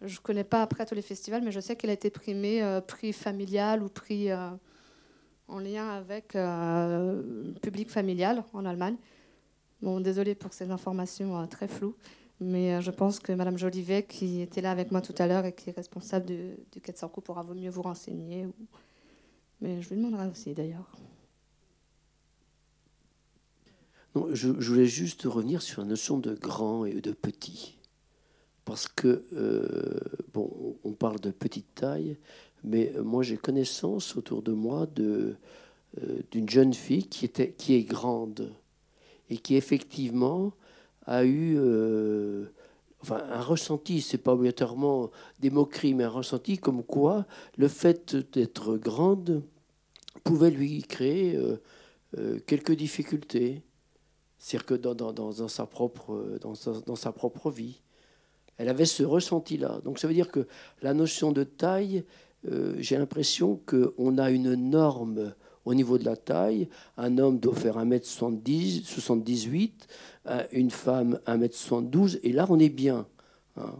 [0.00, 2.62] Je ne connais pas après tous les festivals, mais je sais qu'il a été primé,
[2.62, 4.50] euh, prix familial ou prix euh,
[5.48, 8.96] en lien avec euh, public familial en Allemagne.
[9.82, 11.94] Bon, désolé pour ces informations très floues,
[12.40, 15.52] mais je pense que Madame Jolivet, qui était là avec moi tout à l'heure et
[15.52, 18.46] qui est responsable du, du Quai pourra mieux vous renseigner.
[19.60, 20.90] Mais je lui demanderai aussi d'ailleurs.
[24.32, 27.78] je, voulais juste revenir sur la notion de grand et de petit.
[28.64, 30.00] Parce que, euh,
[30.32, 32.16] bon, on parle de petite taille,
[32.62, 35.36] mais moi j'ai connaissance autour de moi de,
[36.02, 38.50] euh, d'une jeune fille qui, était, qui est grande
[39.34, 40.52] et qui effectivement
[41.06, 42.46] a eu euh,
[43.02, 48.16] enfin, un ressenti, c'est pas obligatoirement des moqueries, mais un ressenti comme quoi le fait
[48.32, 49.42] d'être grande
[50.22, 51.38] pouvait lui créer
[52.46, 53.62] quelques difficultés.
[54.38, 56.54] C'est-à-dire que dans, dans, sa propre, dans,
[56.86, 57.82] dans sa propre vie,
[58.56, 59.80] elle avait ce ressenti-là.
[59.84, 60.46] Donc ça veut dire que
[60.82, 62.04] la notion de taille,
[62.50, 65.34] euh, j'ai l'impression qu'on a une norme
[65.64, 66.68] au niveau de la taille.
[66.96, 69.88] Un homme doit faire 1m70, 78,
[70.26, 73.06] euh, une femme 1m72, et là on est bien.
[73.56, 73.72] Hein.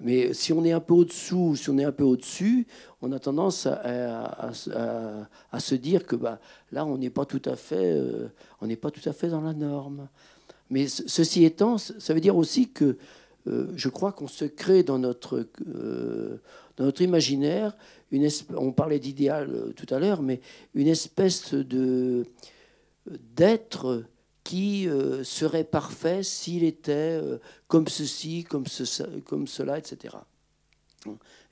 [0.00, 2.66] Mais si on est un peu au-dessous, si on est un peu au-dessus,
[3.02, 6.38] on a tendance à, se dire que bah,
[6.70, 8.28] là, on n'est pas tout à fait, euh,
[8.80, 10.08] pas tout à fait dans la norme.
[10.70, 12.96] Mais ceci étant, ça veut dire aussi que
[13.48, 15.48] euh, je crois qu'on se crée dans notre,
[16.78, 17.76] dans notre imaginaire,
[18.56, 20.40] on parlait d'idéal tout à l'heure, mais
[20.74, 22.24] une espèce de
[23.34, 24.04] d'être
[24.44, 30.16] qui euh, serait parfait s'il était euh, comme ceci, comme, ce, comme cela, etc.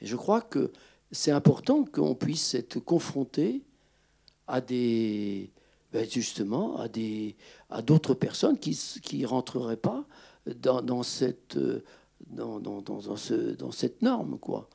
[0.01, 0.73] Et je crois que
[1.11, 3.63] c'est important qu'on puisse être confronté
[4.47, 5.51] à des,
[5.93, 7.37] ben, justement, à des,
[7.69, 10.07] à d'autres personnes qui qui rentreraient pas
[10.47, 11.59] dans, cette,
[12.29, 14.69] dans, dans, dans, ce, dans cette norme, quoi.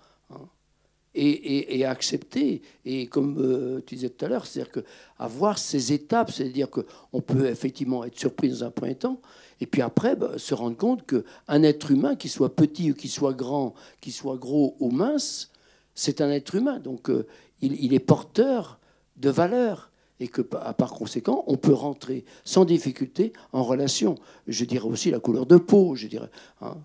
[1.13, 2.61] Et, accepter.
[2.85, 4.79] Et comme euh, tu disais tout à l'heure, c'est-à-dire que
[5.19, 9.19] avoir ces étapes, c'est-à-dire qu'on peut effectivement être surpris dans un premier temps,
[9.59, 13.09] et puis après bah, se rendre compte qu'un être humain, qu'il soit petit ou qu'il
[13.09, 15.51] soit grand, qu'il soit gros ou mince,
[15.95, 16.79] c'est un être humain.
[16.79, 17.27] Donc euh,
[17.61, 18.79] il, est porteur
[19.17, 24.15] de valeurs et que par conséquent, on peut rentrer sans difficulté en relation.
[24.47, 26.29] Je dirais aussi la couleur de peau, je dirais.
[26.61, 26.77] Hein.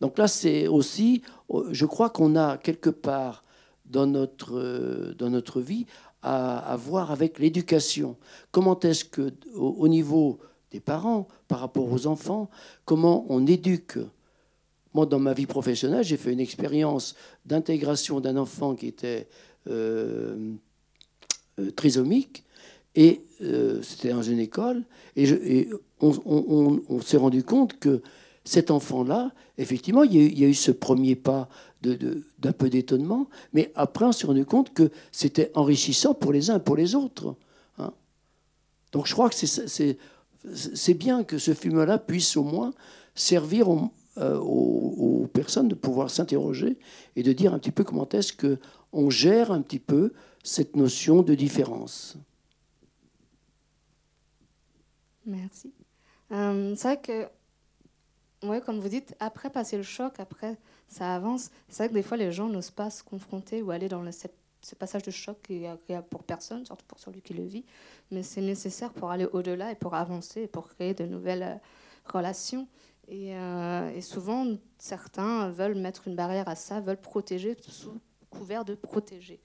[0.00, 1.22] Donc là, c'est aussi,
[1.70, 3.43] je crois qu'on a quelque part
[3.94, 5.86] dans notre, dans notre vie
[6.22, 8.16] à, voir avec l'éducation.
[8.50, 10.40] Comment est-ce que, au, niveau
[10.72, 12.50] des parents, par rapport aux enfants,
[12.84, 13.98] comment on éduque?
[14.94, 17.14] Moi, dans ma vie professionnelle, j'ai fait une expérience
[17.46, 19.28] d'intégration d'un enfant qui était
[19.70, 20.54] euh,
[21.60, 22.44] euh, trisomique,
[22.96, 24.82] et euh, c'était dans une école,
[25.16, 25.68] et,
[26.00, 28.02] on s'est rendu compte que
[28.44, 31.48] cet enfant-là, effectivement, il y, a eu, ce premier pas
[31.82, 36.56] d'un peu d'étonnement, mais après, on s'est rendu compte que c'était enrichissant pour les uns
[36.56, 37.36] et pour les autres.
[37.78, 37.92] Hein.
[38.92, 42.72] Donc je crois que c'est bien que ce film-là puisse au moins
[43.14, 43.68] servir
[44.18, 46.78] euh, aux, personnes de pouvoir s'interroger
[47.16, 51.22] et de dire un petit peu comment est-ce qu'on gère un petit peu cette notion
[51.22, 52.16] de différence.
[55.26, 55.72] Merci.
[56.30, 57.26] Euh, c'est vrai que
[58.44, 60.56] oui, comme vous dites, après passer le choc, après
[60.88, 61.50] ça avance.
[61.68, 64.74] C'est vrai que des fois les gens n'osent pas se confronter ou aller dans ce
[64.74, 67.64] passage de choc qui est agréable pour personne, surtout pour celui qui le vit.
[68.10, 71.56] Mais c'est nécessaire pour aller au-delà et pour avancer et pour créer de nouvelles euh,
[72.12, 72.66] relations.
[73.10, 74.46] Euh, et, souvent,
[74.78, 79.40] certains veulent mettre une barrière à ça, veulent protéger sous couvert de protéger.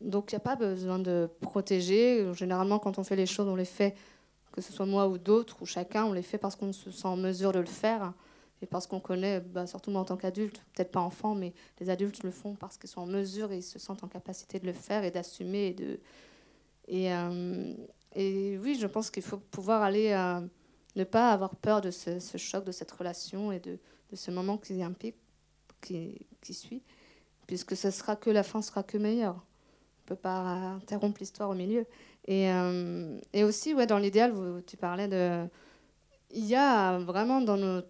[0.00, 2.32] Donc il n'y a pas besoin de protéger.
[2.34, 3.94] Généralement, quand on fait les choses, on les fait
[4.52, 7.08] que ce soit moi ou d'autres, ou chacun, on les fait parce qu'on se sent
[7.08, 8.12] en mesure de le faire
[8.62, 11.90] et parce qu'on connaît, bah, surtout moi en tant qu'adulte, peut-être pas enfant, mais les
[11.90, 14.66] adultes le font parce qu'ils sont en mesure et ils se sentent en capacité de
[14.66, 15.66] le faire et d'assumer.
[15.66, 16.00] Et, de...
[16.86, 17.74] et, euh,
[18.14, 20.40] oui, je pense qu'il faut pouvoir aller, euh,
[20.94, 23.78] ne pas avoir peur de ce, choc, de cette relation et de,
[24.14, 24.80] ce moment qui
[25.80, 26.82] qui, qui suit,
[27.48, 29.44] puisque ce sera que la fin sera que meilleure.
[30.04, 31.86] On peut pas interrompre l'histoire au milieu.
[32.26, 34.32] Et, euh, et aussi, ouais, dans l'idéal,
[34.66, 35.46] tu parlais de.
[36.30, 37.82] Il y a vraiment dans nos.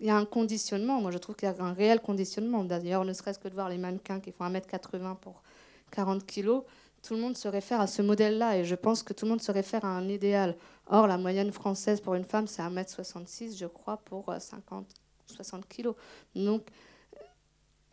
[0.00, 1.00] Il y a un conditionnement.
[1.00, 2.64] Moi, je trouve qu'il y a un réel conditionnement.
[2.64, 5.42] D'ailleurs, ne serait-ce que de voir les mannequins qui font 1m80 pour
[5.90, 6.60] 40 kg,
[7.02, 8.58] tout le monde se réfère à ce modèle-là.
[8.58, 10.56] Et je pense que tout le monde se réfère à un idéal.
[10.86, 14.86] Or, la moyenne française pour une femme, c'est 1m66, je crois, pour 50,
[15.26, 15.90] 60 kg.
[16.36, 16.62] Donc,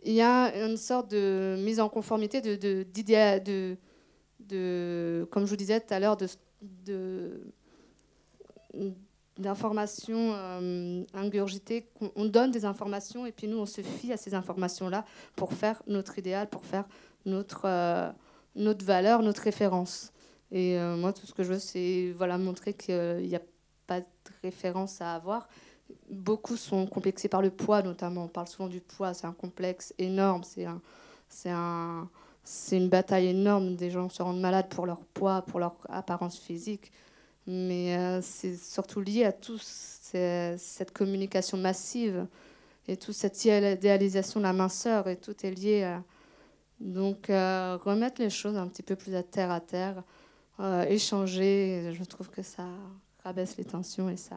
[0.06, 2.86] il y a une sorte de mise en conformité de,
[5.32, 6.16] comme je vous disais tout à l'heure,
[9.38, 11.90] d'informations euh, ingurgitées.
[12.16, 15.82] On donne des informations et puis nous, on se fie à ces informations-là pour faire
[15.88, 16.86] notre idéal, pour faire
[17.26, 18.12] notre, euh,
[18.56, 20.14] notre valeur, notre référence.
[20.52, 23.42] Et euh, moi, tout ce que je veux, c'est voilà, montrer qu'il n'y a
[23.88, 24.06] pas de
[24.44, 25.48] référence à avoir.
[26.10, 28.26] Beaucoup sont complexés par le poids, notamment.
[28.26, 30.44] On parle souvent du poids, c'est un complexe énorme.
[30.44, 30.82] C'est un,
[31.30, 32.10] c'est un,
[32.44, 33.76] c'est une bataille énorme.
[33.76, 36.92] Des gens se rendent malades pour leur poids, pour leur apparence physique.
[37.48, 42.26] Mais euh, c'est surtout lié à toute cette communication massive
[42.88, 45.08] et toute cette idéalisation de la minceur.
[45.08, 46.04] Et tout est lié à.
[46.80, 50.04] Donc, euh, remettre les choses un petit peu plus à terre à terre,
[50.60, 52.66] euh, échanger, je trouve que ça
[53.24, 54.36] rabaisse les tensions et ça,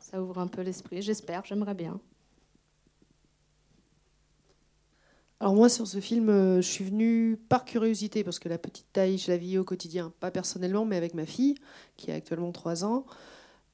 [0.00, 1.02] ça ouvre un peu l'esprit.
[1.02, 2.00] J'espère, j'aimerais bien.
[5.38, 8.92] Alors moi, sur ce film, euh, je suis venue par curiosité, parce que la petite
[8.92, 11.54] taille, je la vis au quotidien, pas personnellement, mais avec ma fille,
[11.96, 13.06] qui a actuellement 3 ans.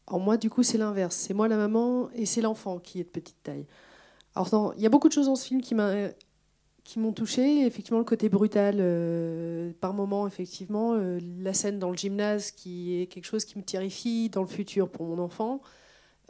[0.06, 1.16] Alors moi, du coup, c'est l'inverse.
[1.16, 3.66] C'est moi la maman et c'est l'enfant qui est de petite taille.
[4.36, 7.66] Alors il y a beaucoup de choses dans ce film qui m'ont touché.
[7.66, 10.94] Effectivement, le côté brutal, euh, par moment, effectivement.
[10.94, 14.46] Euh, la scène dans le gymnase, qui est quelque chose qui me terrifie dans le
[14.46, 15.60] futur pour mon enfant.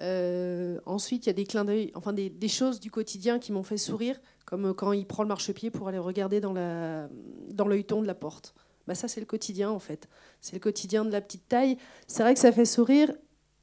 [0.00, 3.78] Ensuite, il y a des clins d'œil, enfin des, choses du quotidien qui m'ont fait
[3.78, 8.54] sourire comme quand il prend le marchepied pour aller regarder dans l'œilleton de la porte.
[8.87, 10.09] Bah ça, c'est le quotidien, en fait.
[10.40, 11.76] C'est le quotidien de la petite taille.
[12.06, 13.12] C'est vrai que ça fait sourire.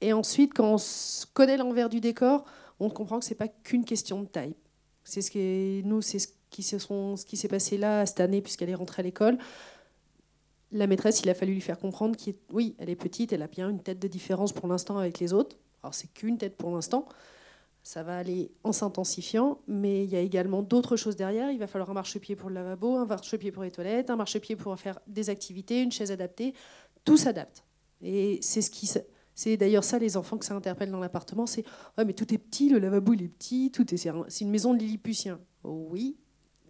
[0.01, 0.77] Et ensuite, quand on
[1.33, 2.43] connaît l'envers du décor,
[2.79, 4.55] on comprend que ce n'est pas qu'une question de taille.
[5.05, 6.27] C'est ce qui nous, c'est ce
[7.25, 9.37] qui s'est passé là cette année, puisqu'elle est rentrée à l'école.
[10.71, 13.47] La maîtresse, il a fallu lui faire comprendre qu'elle oui, elle est petite, elle a
[13.47, 15.55] bien une tête de différence pour l'instant avec les autres.
[15.83, 17.07] Alors, c'est qu'une tête pour l'instant.
[17.83, 21.51] Ça va aller en s'intensifiant, mais il y a également d'autres choses derrière.
[21.51, 24.55] Il va falloir un marchepied pour le lavabo, un marchepied pour les toilettes, un marchepied
[24.55, 26.53] pour faire des activités, une chaise adaptée.
[27.03, 27.65] Tout s'adapte.
[28.01, 31.65] Et c'est d'ailleurs ça les enfants que ça interpelle dans l'appartement, c'est
[31.97, 34.73] ouais mais tout est petit, le lavabo il est petit, tout est c'est une maison
[34.73, 35.39] de lilliputien.
[35.63, 36.17] oui,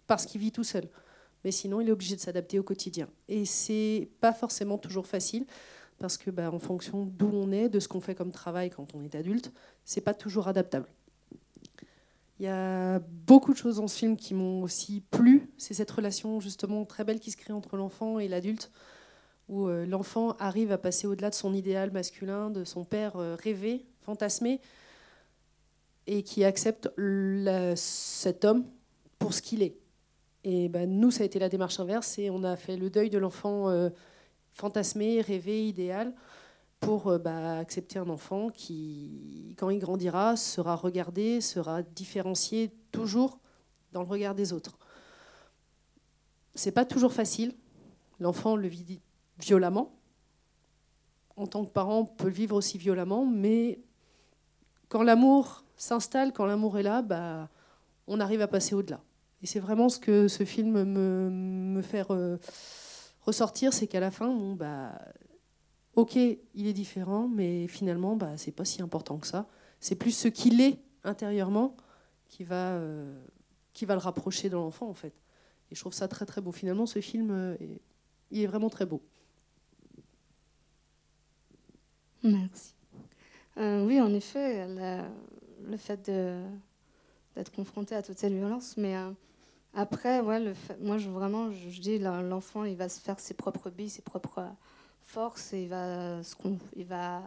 [0.06, 0.88] parce qu'il vit tout seul.
[1.44, 3.08] Mais sinon, il est obligé de s'adapter au quotidien.
[3.28, 5.44] Et c'est pas forcément toujours facile
[5.98, 8.94] parce que, bah, en fonction d'où on est, de ce qu'on fait comme travail quand
[8.94, 9.52] on est adulte,
[9.84, 10.86] c'est pas toujours adaptable.
[12.40, 15.52] Il y a beaucoup de choses dans ce film qui m'ont aussi plu.
[15.56, 18.72] C'est cette relation justement très belle qui se crée entre l'enfant et l'adulte,
[19.48, 23.36] où euh, l'enfant arrive à passer au-delà de son idéal masculin, de son père euh,
[23.36, 24.60] rêvé, fantasmé,
[26.06, 26.90] et qui accepte
[27.76, 28.64] cet homme
[29.18, 29.76] pour ce qu'il est.
[30.42, 33.10] Et ben, nous, ça a été la démarche inverse, et on a fait le deuil
[33.10, 33.88] de l'enfant euh,
[34.54, 36.14] fantasmé, rêvé, idéal,
[36.80, 43.38] pour euh, bah, accepter un enfant qui, quand il grandira, sera regardé, sera différencié toujours
[43.92, 44.78] dans le regard des autres.
[46.54, 47.54] C'est pas toujours facile.
[48.20, 49.00] L'enfant le vit
[49.38, 49.92] violemment.
[51.36, 53.80] En tant que parent, on peut le vivre aussi violemment, mais
[54.88, 57.48] quand l'amour s'installe, quand l'amour est là, bah,
[58.06, 59.00] on arrive à passer au-delà.
[59.42, 62.04] Et c'est vraiment ce que ce film me, me fait
[63.24, 64.98] ressortir, c'est qu'à la fin, bon, bah,
[65.96, 69.48] ok, il est différent, mais finalement, bah, c'est pas si important que ça.
[69.80, 71.76] C'est plus ce qu'il est intérieurement
[72.28, 73.22] qui va, euh,
[73.72, 75.14] qui va le rapprocher de l'enfant, en fait.
[75.70, 76.52] Et je trouve ça très très beau.
[76.52, 77.56] Finalement, ce film, euh,
[78.30, 79.02] il est vraiment très beau.
[82.22, 82.74] Merci.
[83.58, 88.96] Euh, oui, en effet, le fait d'être confronté à toute cette violence, mais
[89.74, 90.38] après, moi,
[90.98, 94.46] je, vraiment, je, dis, l'enfant, il va se faire ses propres billes, ses propres
[95.02, 97.22] forces, et il va,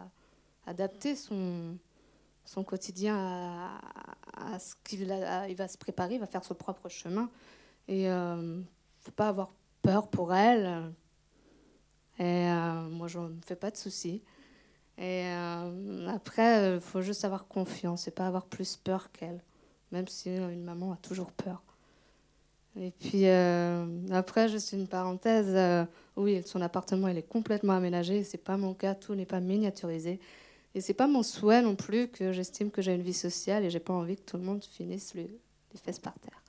[0.66, 1.76] adapter son,
[2.66, 3.16] quotidien
[4.34, 5.02] à, ce qu'il
[5.48, 7.30] il va se préparer, il va faire son propre chemin.
[7.86, 8.60] Et il euh,
[9.00, 10.92] faut pas avoir peur pour elle.
[12.18, 14.22] Et euh, moi, je ne fais pas de soucis.
[14.96, 19.42] Et euh, après, il faut juste avoir confiance et pas avoir plus peur qu'elle,
[19.92, 21.62] même si une maman a toujours peur.
[22.80, 25.84] Et puis euh, après, juste une parenthèse, euh,
[26.16, 28.22] oui, son appartement il est complètement aménagé.
[28.24, 30.20] C'est pas mon cas, tout n'est pas miniaturisé.
[30.74, 33.70] Et c'est pas mon souhait non plus que j'estime que j'ai une vie sociale et
[33.70, 35.28] j'ai pas envie que tout le monde finisse les,
[35.82, 36.42] fesses par terre.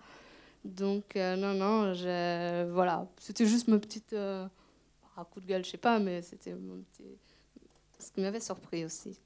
[0.65, 1.93] Donc euh, non, non,
[2.73, 6.81] voilà, c'était juste mon petit un coup de gueule, je sais pas, mais c'était mon
[6.81, 7.03] petit,
[7.97, 9.17] ce qui m'avait surpris aussi.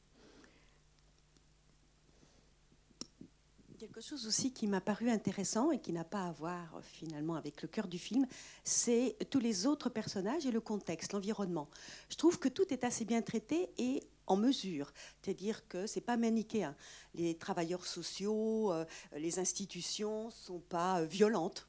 [3.83, 7.35] Quelque chose aussi qui m'a paru intéressant et qui n'a pas à voir euh, finalement
[7.35, 8.25] avec le cœur du film,
[8.63, 11.67] c'est tous les autres personnages et le contexte, l'environnement.
[12.07, 16.15] Je trouve que tout est assez bien traité et en mesure, c'est-à-dire que c'est pas
[16.15, 16.77] manichéen.
[17.13, 18.85] Les travailleurs sociaux, euh,
[19.17, 21.67] les institutions sont pas euh, violentes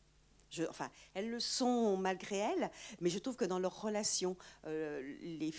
[0.68, 5.52] enfin, elles le sont malgré elles, mais je trouve que dans leurs relations, les,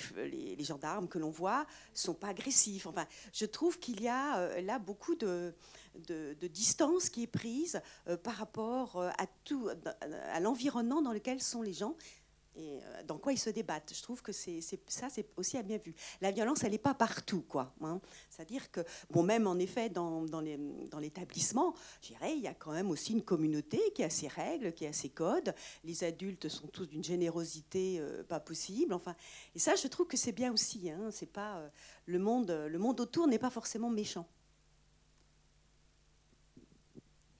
[0.60, 2.88] gendarmes que l'on voit sont pas agressifs.
[2.88, 5.54] Enfin, je trouve qu'il y a là beaucoup de,
[6.08, 9.70] de, distance qui est prise euh, par rapport euh, à tout,
[10.32, 11.96] à l'environnement dans lequel sont les gens
[12.58, 13.92] et euh, dans quoi ils se débattent.
[13.94, 15.94] Je trouve que c'est, ça, c'est aussi à bien vu.
[16.22, 17.74] La violence, elle n'est pas partout, quoi.
[17.82, 18.00] Hein.
[18.30, 18.80] C'est-à-dire que,
[19.10, 20.58] bon, même en effet, dans, dans, les,
[20.90, 21.74] dans l'établissement,
[22.22, 25.10] il y a quand même aussi une communauté qui a ses règles, qui a ses
[25.10, 25.54] codes.
[25.84, 28.94] Les adultes sont tous d'une générosité pas possible.
[28.94, 29.16] Enfin,
[29.54, 30.90] et ça, je trouve que c'est bien aussi.
[30.90, 31.10] Hein.
[31.12, 31.62] C'est pas
[32.06, 34.26] le monde, le monde autour n'est pas forcément méchant.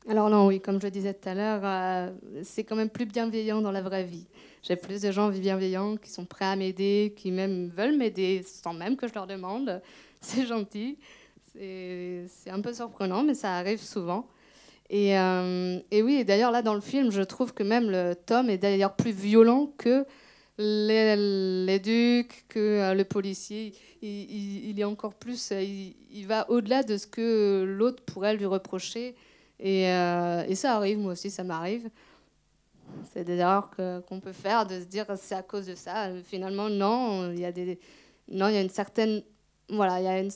[0.08, 2.12] Alors non, oui, comme je le disais tout à l'heure, euh,
[2.44, 4.28] c'est quand même plus bienveillant dans la vraie vie.
[4.62, 8.74] J'ai plus de gens bienveillants qui sont prêts à m'aider, qui même veulent m'aider sans
[8.74, 9.82] même que je leur demande.
[10.22, 11.00] C'est gentil.
[11.56, 14.28] C'est un peu surprenant, mais ça arrive souvent.
[14.92, 18.52] Et, euh, et oui, d'ailleurs là dans le film, je trouve que même le Tom
[18.52, 20.06] est d'ailleurs plus violent que
[20.60, 23.74] l'éduc, que euh, le policier.
[24.04, 28.46] Il, il, est encore plus, il, il va au-delà de ce que l'autre pourrait lui
[28.46, 29.16] reprocher.
[29.64, 31.90] Euh, et, ça arrive, moi aussi, ça m'arrive.
[33.14, 33.72] C'est des erreurs
[34.08, 36.10] qu'on peut faire, de se dire c'est à cause de ça.
[36.24, 37.80] Finalement, non, il y a, des,
[38.30, 39.24] non, il y a une certaine.
[39.70, 40.32] Voilà, il y a une,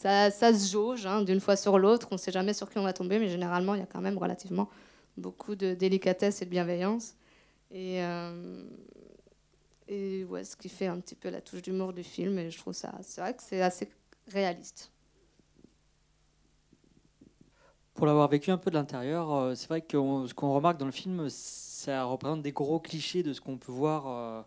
[0.00, 2.08] ça, se jauge hein, d'une fois sur l'autre.
[2.10, 4.00] On ne sait jamais sur qui on va tomber, mais généralement, il y a quand
[4.00, 4.68] même relativement
[5.16, 7.14] beaucoup de délicatesse et de bienveillance.
[7.70, 8.64] Et, euh,
[9.88, 12.38] ce qui fait un petit peu la touche d'humour du film.
[12.38, 13.90] Et je trouve ça, c'est vrai que c'est assez
[14.28, 14.90] réaliste
[17.94, 20.86] pour l'avoir vécu un peu de l'intérieur, euh, c'est vrai que ce qu'on remarque dans
[20.86, 24.42] le film, ça représente des gros clichés de ce qu'on peut voir euh,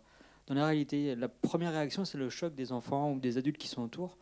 [0.46, 1.14] dans la réalité.
[1.14, 4.16] La première réaction, c'est le choc des enfants ou des adultes qui sont autour,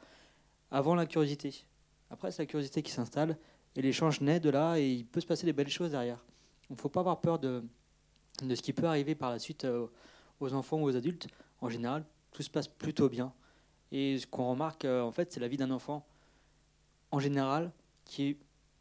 [0.70, 1.64] avant la curiosité.
[2.10, 3.38] Après, c'est la curiosité qui s'installe
[3.74, 6.18] et l'échange naît de là et il peut se passer des belles choses derrière.
[6.68, 7.64] Il ne faut pas avoir peur de,
[8.42, 9.86] de ce qui peut arriver par la suite euh,
[10.40, 11.28] aux enfants ou aux adultes.
[11.60, 13.32] En général, tout se passe plutôt bien.
[13.92, 16.06] Et ce qu'on remarque, en fait, c'est la vie d'un enfant,
[17.10, 17.70] en général,
[18.06, 18.36] qui est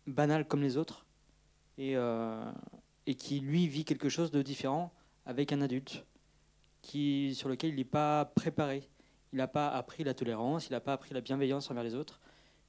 [0.08, 1.06] banal comme les autres.
[1.78, 2.52] Et, euh,
[3.08, 4.94] et qui lui vit quelque chose de différent
[5.26, 6.06] avec un adulte
[6.82, 8.88] qui, sur lequel il n'est pas préparé.
[9.34, 12.20] Il n'a pas appris la tolérance, il n'a pas appris la bienveillance envers les autres.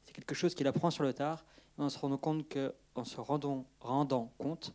[0.05, 1.45] C'est quelque chose qu'il apprend sur le tard,
[1.79, 2.73] en se rendant compte que,
[3.05, 4.75] se rendant, rendant compte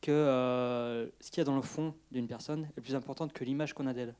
[0.00, 3.44] que euh, ce qu'il y a dans le fond d'une personne est plus important que
[3.44, 4.14] l'image qu'on a d'elle.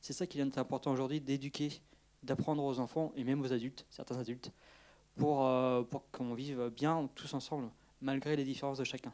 [0.00, 1.80] C'est ça qui est important aujourd'hui, d'éduquer,
[2.22, 4.52] d'apprendre aux enfants et même aux adultes, certains adultes,
[5.18, 7.68] pour, euh, pour qu'on vive bien tous ensemble,
[8.00, 9.12] malgré les différences de chacun.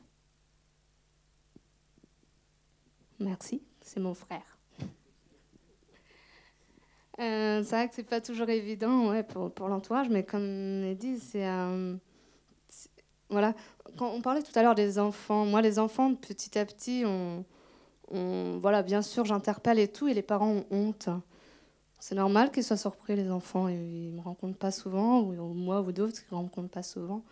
[3.19, 4.59] Merci, c'est mon frère.
[7.21, 11.19] Euh, c'est vrai que c'est pas toujours évident pour, pour l'entourage, mais comme on dit,
[11.19, 11.47] c'est.
[13.31, 13.55] Voilà.
[13.97, 17.45] Quand on parlait tout à l'heure des enfants, moi, les enfants, petit à petit, on
[18.11, 21.09] voilà, bien sûr, j'interpelle et tout, et les parents ont honte.
[22.07, 23.67] C'est normal qu'ils soient surpris, les enfants.
[23.67, 26.83] Ils ne me rencontrent pas souvent, ou, moi ou d'autres qui ne me rencontrent pas
[26.83, 27.23] souvent.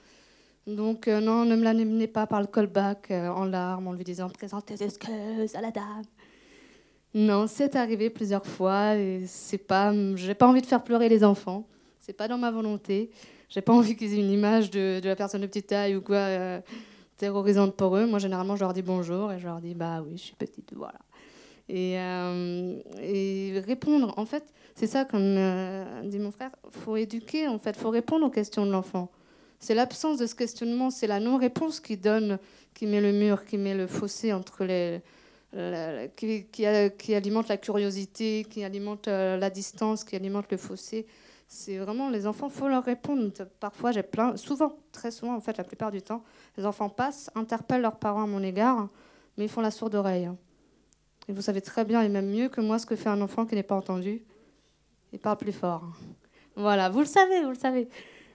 [0.67, 4.31] Donc, euh, non, ne me l'amenez pas par le callback en larmes en lui disant
[4.31, 6.05] Présentez des excuses à la dame.
[7.13, 11.23] Non, c'est arrivé plusieurs fois et c'est pas, j'ai pas envie de faire pleurer les
[11.23, 11.67] enfants.
[12.01, 13.11] C'est pas dans ma volonté.
[13.51, 16.17] J'ai pas envie qu'ils aient une image de, la personne de petite taille ou quoi
[16.17, 16.61] euh,
[17.19, 18.07] terrorisante pour eux.
[18.07, 20.73] Moi, généralement, je leur dis bonjour et je leur dis bah oui, je suis petite,
[20.75, 20.99] voilà.
[21.73, 24.45] Et, euh, et répondre, en fait,
[24.75, 26.51] c'est ça comme euh, dit mon frère.
[26.71, 29.11] Faut éduquer, en fait, faut répondre aux questions de l'enfant.
[29.59, 32.39] C'est l'absence de ce questionnement, c'est la non-réponse qui donne,
[32.75, 35.01] qui met le mur, qui met le fossé entre les
[36.17, 41.07] qui, alimente la curiosité, qui alimente euh, la distance, qui alimente le fossé.
[41.49, 43.31] C'est vraiment les enfants, faut leur répondre.
[43.61, 46.23] Parfois, j'ai plein, souvent, très souvent, en fait, la plupart du temps,
[46.57, 48.89] les enfants passent, interpellent leurs parents à mon égard,
[49.37, 50.31] mais ils font la sourde oreille.
[51.29, 53.47] Et vous savez très bien, et même mieux que moi, ce que fait un enfant
[53.47, 54.23] qui n'est pas entendu.
[55.13, 55.85] Il parle plus fort.
[56.57, 57.89] Voilà, vous le savez, vous le savez.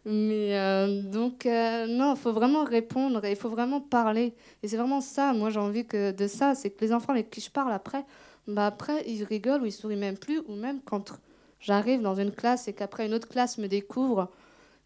[0.05, 4.33] Mais euh, donc, euh, non, il faut vraiment répondre et il faut vraiment parler.
[4.63, 7.29] Et c'est vraiment ça, moi j'ai envie que de ça, c'est que les enfants avec
[7.29, 8.05] qui je parle après,
[8.47, 11.19] bah après, ils rigolent ou ils sourient même plus, ou même quand
[11.59, 14.31] j'arrive dans une classe et qu'après une autre classe me découvre,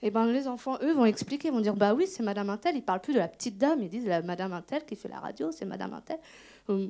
[0.02, 2.82] et ben les enfants, eux, vont expliquer, vont dire Bah oui, c'est Madame Intel, ils
[2.82, 5.52] parlent plus de la petite dame, ils disent la Madame Intel qui fait la radio,
[5.52, 6.18] c'est Madame Intel.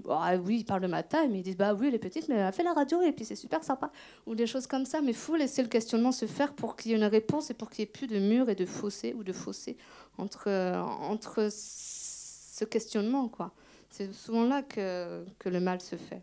[0.10, 2.28] Ah oui, ils parlent de ma taille, mais ils disent bah oui, elle est petite,
[2.28, 3.92] mais elle a fait la radio et puis c'est super sympa.
[4.26, 5.02] Ou des choses comme ça.
[5.02, 7.54] Mais il faut laisser le questionnement se faire pour qu'il y ait une réponse et
[7.54, 9.78] pour qu'il n'y ait plus de mur et de fossé ou de fossé
[10.18, 13.28] entre, entre ce questionnement.
[13.28, 13.52] quoi.
[13.90, 16.22] C'est souvent là que, que le mal se fait.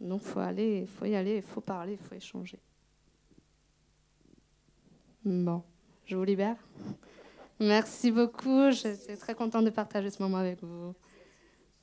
[0.00, 2.58] Donc il faut faut y aller, il faut parler, il faut échanger.
[5.24, 5.62] Bon,
[6.04, 6.56] je vous libère.
[7.60, 8.70] Merci beaucoup.
[8.70, 10.94] J'étais très contente de partager ce moment avec vous.